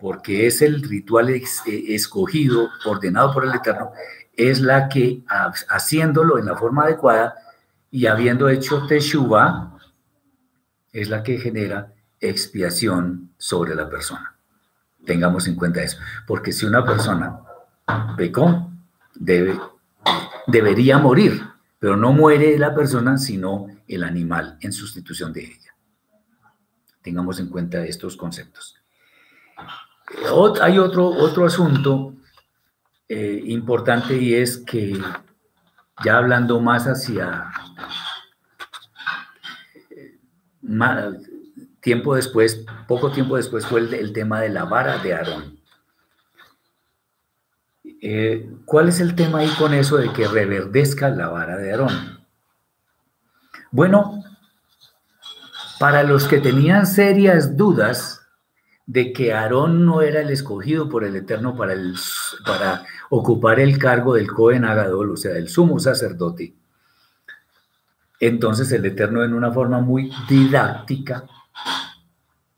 [0.00, 3.92] porque es el ritual eh, escogido, ordenado por el eterno,
[4.36, 5.24] es la que
[5.68, 7.34] haciéndolo en la forma adecuada
[7.90, 9.76] y habiendo hecho teshuva,
[10.92, 14.37] es la que genera expiación sobre la persona.
[15.04, 17.40] Tengamos en cuenta eso, porque si una persona
[18.16, 18.70] pecó,
[19.14, 19.58] debe,
[20.46, 21.42] debería morir,
[21.78, 25.74] pero no muere la persona, sino el animal en sustitución de ella.
[27.02, 28.76] Tengamos en cuenta estos conceptos.
[30.60, 32.14] Hay otro, otro asunto
[33.08, 34.98] eh, importante y es que
[36.04, 37.50] ya hablando más hacia
[39.90, 40.18] eh,
[41.88, 45.58] tiempo después, poco tiempo después fue el, tema de la vara de Aarón.
[48.02, 52.20] Eh, ¿Cuál es el tema ahí con eso de que reverdezca la vara de Aarón?
[53.70, 54.22] Bueno,
[55.80, 58.20] para los que tenían serias dudas
[58.84, 61.94] de que Aarón no era el escogido por el Eterno para, el,
[62.44, 66.54] para ocupar el cargo del Cohen Agadol, o sea, del sumo sacerdote,
[68.20, 71.24] entonces el Eterno en una forma muy didáctica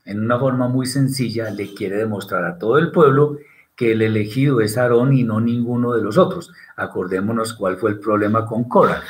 [0.04, 3.38] en una forma muy sencilla, le quiere demostrar a todo el pueblo
[3.76, 6.52] que el elegido es Aarón y no ninguno de los otros.
[6.76, 9.02] Acordémonos cuál fue el problema con Cora.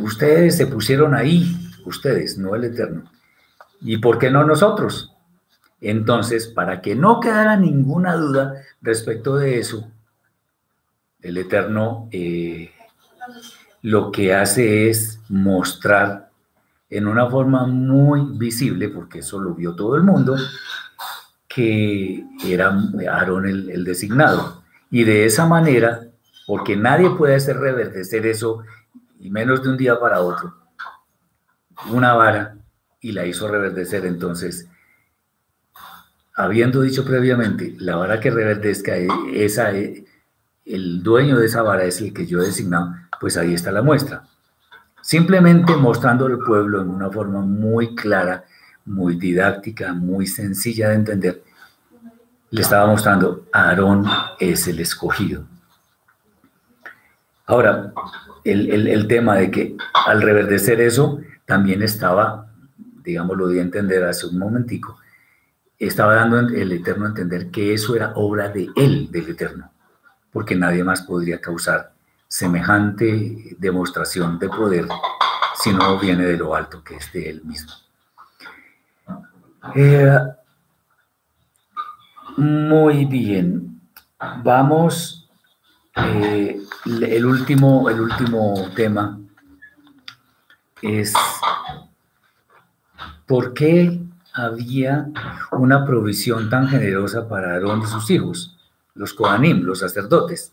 [0.00, 3.10] Ustedes se pusieron ahí, ustedes, no el Eterno.
[3.80, 5.14] ¿Y por qué no nosotros?
[5.80, 9.88] Entonces, para que no quedara ninguna duda respecto de eso,
[11.20, 12.72] el Eterno eh,
[13.82, 16.25] lo que hace es mostrar
[16.88, 20.36] en una forma muy visible, porque eso lo vio todo el mundo,
[21.48, 22.76] que era
[23.10, 24.62] Aarón el, designado.
[24.90, 26.06] Y de esa manera,
[26.46, 28.62] porque nadie puede hacer reverdecer eso,
[29.18, 30.54] y menos de un día para otro,
[31.90, 32.56] una vara,
[33.00, 34.06] y la hizo reverdecer.
[34.06, 34.68] Entonces,
[36.36, 38.94] habiendo dicho previamente, la vara que reverdezca,
[39.32, 43.72] esa, el dueño de esa vara es el que yo he designado, pues ahí está
[43.72, 44.22] la muestra
[45.06, 48.44] simplemente mostrando al pueblo en una forma muy clara,
[48.86, 51.42] muy didáctica, muy sencilla de entender,
[52.50, 54.04] le estaba mostrando, Aarón
[54.40, 55.46] es el escogido.
[57.46, 57.92] Ahora,
[58.42, 59.76] el, tema de que
[60.08, 62.50] al reverdecer eso, también estaba,
[63.04, 64.98] digamos, lo di a entender hace un momentico,
[65.78, 69.70] estaba dando el Eterno a entender que eso era obra de Él, del Eterno,
[70.32, 71.95] porque nadie más podría causar
[72.28, 74.86] semejante demostración de poder
[75.54, 77.72] si no viene de lo alto, que es de Él mismo.
[79.74, 80.18] Eh,
[82.36, 83.80] muy bien,
[84.42, 85.28] vamos
[85.96, 89.18] eh, el, último, el último tema
[90.82, 91.14] es
[93.26, 94.00] ¿por qué
[94.34, 95.08] había
[95.52, 98.56] una provisión tan generosa para Aarón y sus hijos,
[98.94, 100.52] los Kohanim, los sacerdotes?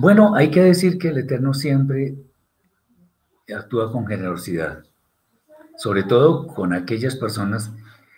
[0.00, 2.14] Bueno, hay que decir que el Eterno siempre
[3.54, 4.82] actúa con generosidad,
[5.76, 7.70] sobre todo con aquellas personas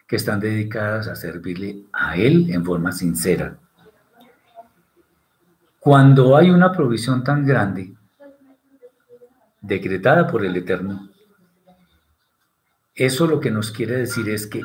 [0.06, 3.58] que están dedicadas a servirle a Él en forma sincera.
[5.80, 7.92] Cuando hay una provisión tan grande,
[9.60, 11.10] decretada por el Eterno,
[12.94, 14.62] eso lo que nos quiere decir es que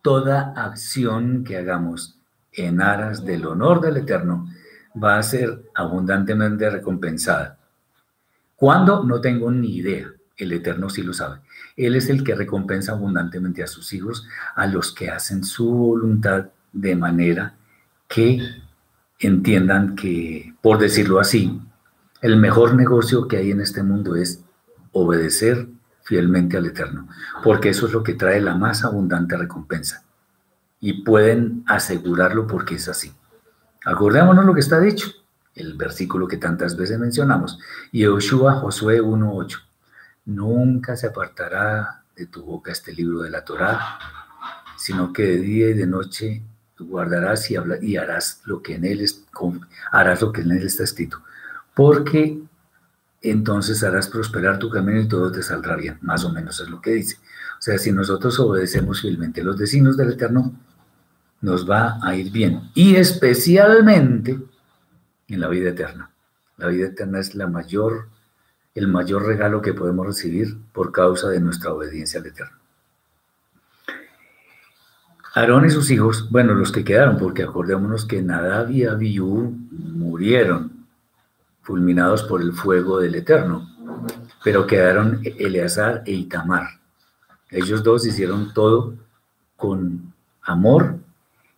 [0.00, 2.20] toda acción que hagamos
[2.52, 4.46] en aras del honor del Eterno
[4.94, 7.58] va a ser abundantemente recompensada.
[8.56, 9.04] ¿Cuándo?
[9.04, 10.08] No tengo ni idea.
[10.36, 11.40] El Eterno sí lo sabe.
[11.76, 16.48] Él es el que recompensa abundantemente a sus hijos, a los que hacen su voluntad
[16.72, 17.54] de manera
[18.08, 18.40] que
[19.18, 21.60] entiendan que, por decirlo así,
[22.22, 24.44] el mejor negocio que hay en este mundo es
[24.92, 25.68] obedecer
[26.02, 27.08] fielmente al Eterno,
[27.44, 30.04] porque eso es lo que trae la más abundante recompensa.
[30.80, 33.12] Y pueden asegurarlo porque es así.
[33.84, 35.08] Acordémonos lo que está dicho,
[35.54, 37.58] el versículo que tantas veces mencionamos,
[37.92, 39.58] Yehoshua Josué 1.8.
[40.26, 43.98] Nunca se apartará de tu boca este libro de la Torá,
[44.76, 46.42] sino que de día y de noche
[46.78, 49.24] guardarás y, y harás lo que en él es,
[49.90, 51.22] harás lo que en él está escrito,
[51.74, 52.38] porque
[53.22, 56.80] entonces harás prosperar tu camino y todo te saldrá bien, más o menos es lo
[56.80, 57.16] que dice.
[57.58, 60.54] O sea, si nosotros obedecemos fielmente los designios del Eterno,
[61.40, 64.38] nos va a ir bien, y especialmente
[65.28, 66.10] en la vida eterna.
[66.60, 68.08] La vida eterna es la mayor,
[68.74, 72.56] el mayor regalo que podemos recibir por causa de nuestra obediencia al Eterno.
[75.34, 80.86] Aarón y sus hijos, bueno, los que quedaron, porque acordémonos que Nadab y Abiú murieron
[81.62, 83.66] fulminados por el fuego del Eterno,
[84.44, 86.80] pero quedaron Eleazar e Itamar.
[87.48, 88.94] Ellos dos hicieron todo
[89.56, 90.12] con
[90.42, 90.98] amor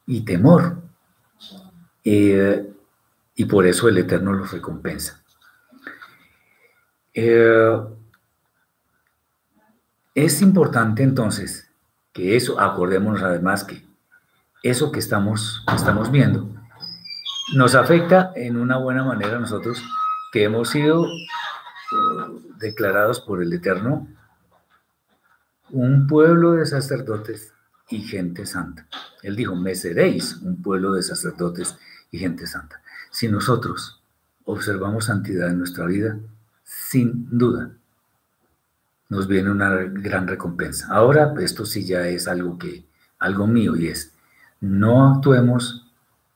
[0.06, 0.82] y temor.
[2.04, 2.72] Eh,
[3.34, 5.22] y por eso el Eterno los recompensa.
[7.14, 7.80] Eh,
[10.14, 11.70] es importante entonces
[12.12, 13.84] que eso, acordémonos además que
[14.62, 16.48] eso que estamos, estamos viendo
[17.54, 19.82] nos afecta en una buena manera a nosotros
[20.32, 21.06] que hemos sido
[22.58, 24.08] declarados por el Eterno
[25.70, 27.51] un pueblo de sacerdotes
[27.92, 28.86] y gente santa.
[29.22, 31.76] Él dijo, me seréis un pueblo de sacerdotes
[32.10, 32.80] y gente santa.
[33.10, 34.02] Si nosotros
[34.44, 36.18] observamos santidad en nuestra vida,
[36.64, 37.70] sin duda
[39.10, 40.88] nos viene una gran recompensa.
[40.90, 42.86] Ahora, esto sí ya es algo que,
[43.18, 44.14] algo mío y es,
[44.60, 45.86] no actuemos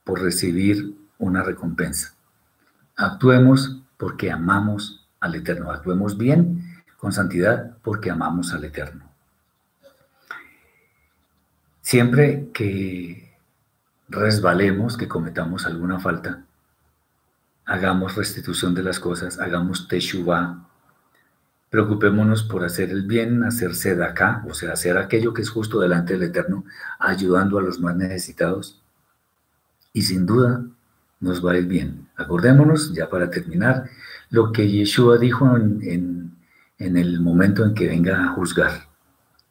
[0.05, 2.15] por recibir una recompensa.
[2.97, 5.71] Actuemos porque amamos al Eterno.
[5.71, 9.06] Actuemos bien, con santidad, porque amamos al Eterno.
[11.87, 13.33] Siempre que
[14.09, 16.43] resbalemos, que cometamos alguna falta,
[17.65, 20.67] hagamos restitución de las cosas, hagamos teshuvah,
[21.71, 25.79] Preocupémonos por hacer el bien, hacerse de acá, o sea, hacer aquello que es justo
[25.79, 26.65] delante del Eterno,
[26.99, 28.83] ayudando a los más necesitados.
[29.93, 30.65] Y sin duda
[31.21, 32.09] nos va a ir bien.
[32.17, 33.89] Acordémonos, ya para terminar,
[34.31, 36.33] lo que Yeshua dijo en
[36.79, 38.89] el momento en que venga a juzgar,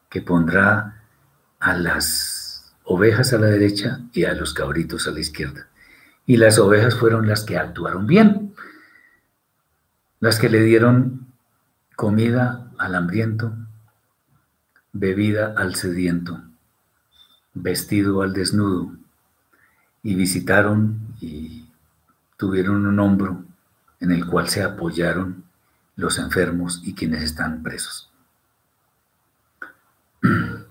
[0.09, 0.94] que pondrá
[1.66, 5.68] a las ovejas a la derecha y a los cabritos a la izquierda.
[6.28, 8.53] Y las ovejas fueron las que actuaron bien,
[10.20, 11.26] las que le dieron
[11.95, 13.51] comida al hambriento,
[14.93, 16.43] bebida al sediento,
[17.55, 18.91] vestido al desnudo,
[20.03, 21.68] y visitaron y
[22.38, 23.43] tuvieron un hombro
[24.01, 25.45] en el cual se apoyaron
[25.95, 28.11] los enfermos y quienes están presos.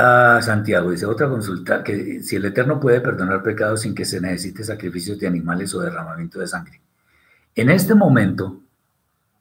[0.00, 4.20] Ah, Santiago dice otra consulta, que si el Eterno puede perdonar pecados sin que se
[4.20, 6.80] necesite sacrificios de animales o derramamiento de sangre.
[7.56, 8.60] En este momento,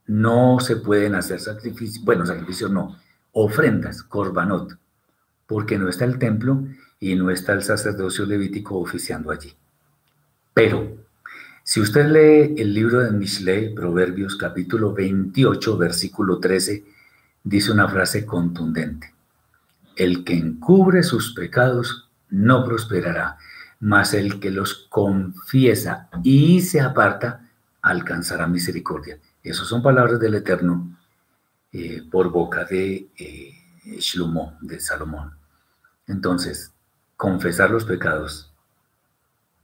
[0.08, 2.98] no se pueden hacer sacrificios, bueno, sacrificios no,
[3.34, 4.80] ofrendas, korbanot,
[5.46, 6.64] porque no está el templo
[7.00, 9.54] y no está el sacerdocio levítico oficiando allí.
[10.56, 10.98] Pero,
[11.64, 16.84] si usted lee el libro de Mishlei, Proverbios capítulo 28, versículo 13,
[17.44, 19.17] dice una frase contundente.
[19.98, 23.38] El que encubre sus pecados no prosperará,
[23.80, 27.50] mas el que los confiesa y se aparta
[27.82, 29.20] alcanzará misericordia.
[29.42, 30.96] Esas son palabras del Eterno
[31.72, 33.54] eh, por boca de eh,
[33.98, 35.36] Shlomo, de Salomón.
[36.06, 36.74] Entonces,
[37.16, 38.54] confesar los pecados,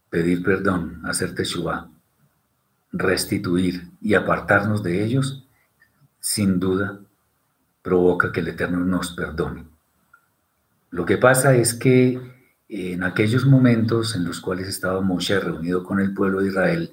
[0.09, 1.91] pedir perdón, hacer teshuva,
[2.91, 5.45] restituir y apartarnos de ellos,
[6.19, 6.99] sin duda
[7.83, 9.72] provoca que el Eterno nos perdone.
[10.93, 12.21] Lo que pasa es que
[12.69, 16.91] en aquellos momentos en los cuales estaba Moshe reunido con el pueblo de Israel,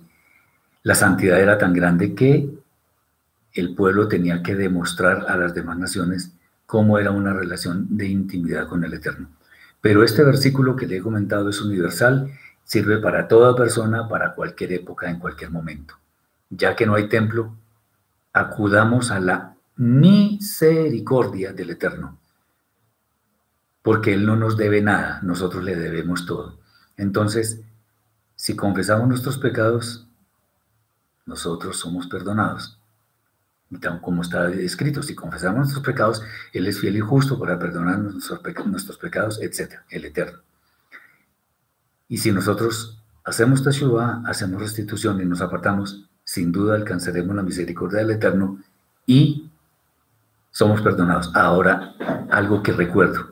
[0.83, 2.49] la santidad era tan grande que
[3.53, 6.33] el pueblo tenía que demostrar a las demás naciones
[6.65, 9.29] cómo era una relación de intimidad con el Eterno.
[9.83, 12.33] Pero este versículo que le he comentado es universal,
[12.65, 15.97] sirve para toda persona, para cualquier época, en cualquier momento.
[16.49, 17.55] Ya que no hay templo,
[18.33, 22.20] acudamos a la misericordia del Eterno,
[23.83, 26.59] porque Él no nos debe nada, nosotros le debemos todo.
[26.97, 27.61] Entonces,
[28.37, 30.07] si confesamos nuestros pecados,
[31.27, 32.79] nosotros somos perdonados.
[34.01, 36.23] Como está escrito, si confesamos nuestros pecados,
[36.53, 40.41] Él es fiel y justo para perdonar nuestros, pecados, etc., el Eterno.
[42.09, 48.01] Y si nosotros hacemos teshuva, hacemos restitución y nos apartamos, sin duda alcanzaremos la misericordia
[48.01, 48.59] del Eterno
[49.07, 49.49] y
[50.51, 51.31] somos perdonados.
[51.35, 51.95] Ahora,
[52.31, 53.30] algo que recuerdo.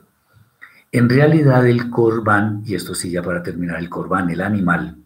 [0.91, 4.97] En realidad el corbán, y esto sí ya para terminar, el corbán, el animal,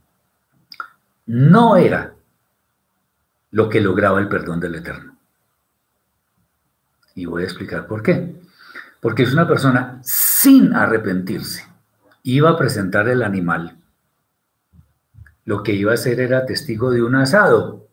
[1.26, 2.14] no era
[3.51, 5.16] lo que lograba el perdón del Eterno.
[7.14, 8.41] Y voy a explicar por qué.
[9.01, 11.66] Porque es una persona sin arrepentirse.
[12.22, 13.76] Iba a presentar el animal.
[15.45, 17.89] Lo que iba a hacer era testigo de un asado.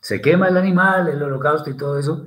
[0.00, 2.26] Se quema el animal, el holocausto y todo eso,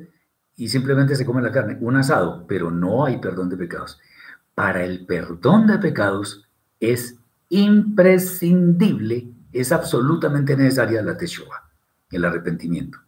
[0.56, 1.78] y simplemente se come la carne.
[1.82, 4.00] Un asado, pero no hay perdón de pecados.
[4.54, 6.48] Para el perdón de pecados
[6.80, 7.16] es
[7.50, 11.70] imprescindible, es absolutamente necesaria la teshuva,
[12.10, 13.00] el arrepentimiento.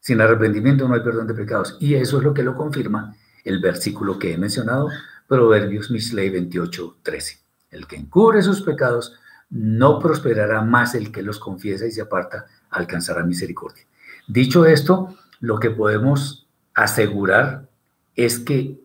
[0.00, 1.76] Sin arrepentimiento no hay perdón de pecados.
[1.80, 3.14] Y eso es lo que lo confirma
[3.44, 4.88] el versículo que he mencionado,
[5.26, 7.38] Proverbios Misley 28, 13.
[7.70, 9.14] El que encubre sus pecados
[9.50, 13.84] no prosperará más el que los confiesa y se aparta, alcanzará misericordia.
[14.26, 16.41] Dicho esto, lo que podemos
[16.74, 17.68] asegurar
[18.14, 18.78] es que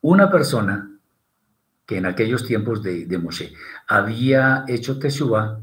[0.00, 0.90] una persona
[1.86, 3.52] que en aquellos tiempos de, de Moshe
[3.88, 5.60] había hecho Teshuvah,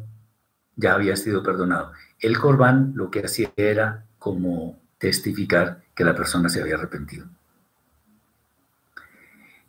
[0.76, 1.92] ya había sido perdonado.
[2.20, 7.26] El Corbán lo que hacía era como testificar que la persona se había arrepentido.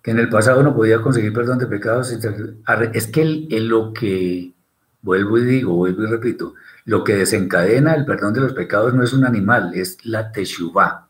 [0.03, 2.13] Que en el pasado no podía conseguir perdón de pecados.
[2.93, 3.25] Es que
[3.61, 4.53] lo que,
[5.01, 6.55] vuelvo y digo, vuelvo y repito,
[6.85, 11.07] lo que desencadena el perdón de los pecados no es un animal, es la teshuvah.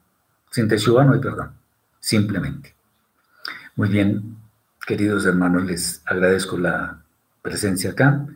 [0.52, 1.52] Sin teshuvah no hay perdón,
[1.98, 2.74] simplemente.
[3.74, 4.36] Muy bien,
[4.86, 7.02] queridos hermanos, les agradezco la
[7.40, 8.26] presencia acá.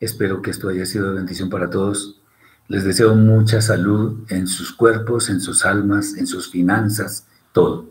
[0.00, 2.20] Espero que esto haya sido de bendición para todos.
[2.66, 7.88] Les deseo mucha salud en sus cuerpos, en sus almas, en sus finanzas, todo.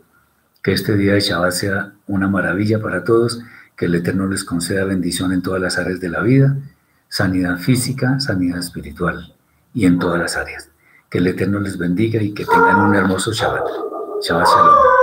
[0.62, 3.42] Que este día de Shabbat sea una maravilla para todos,
[3.76, 6.54] que el Eterno les conceda bendición en todas las áreas de la vida,
[7.08, 9.34] sanidad física, sanidad espiritual
[9.72, 10.69] y en todas las áreas.
[11.10, 13.64] Que el Eterno les bendiga y que tengan un hermoso Shabbat.
[14.22, 14.99] Shabbat Shalom.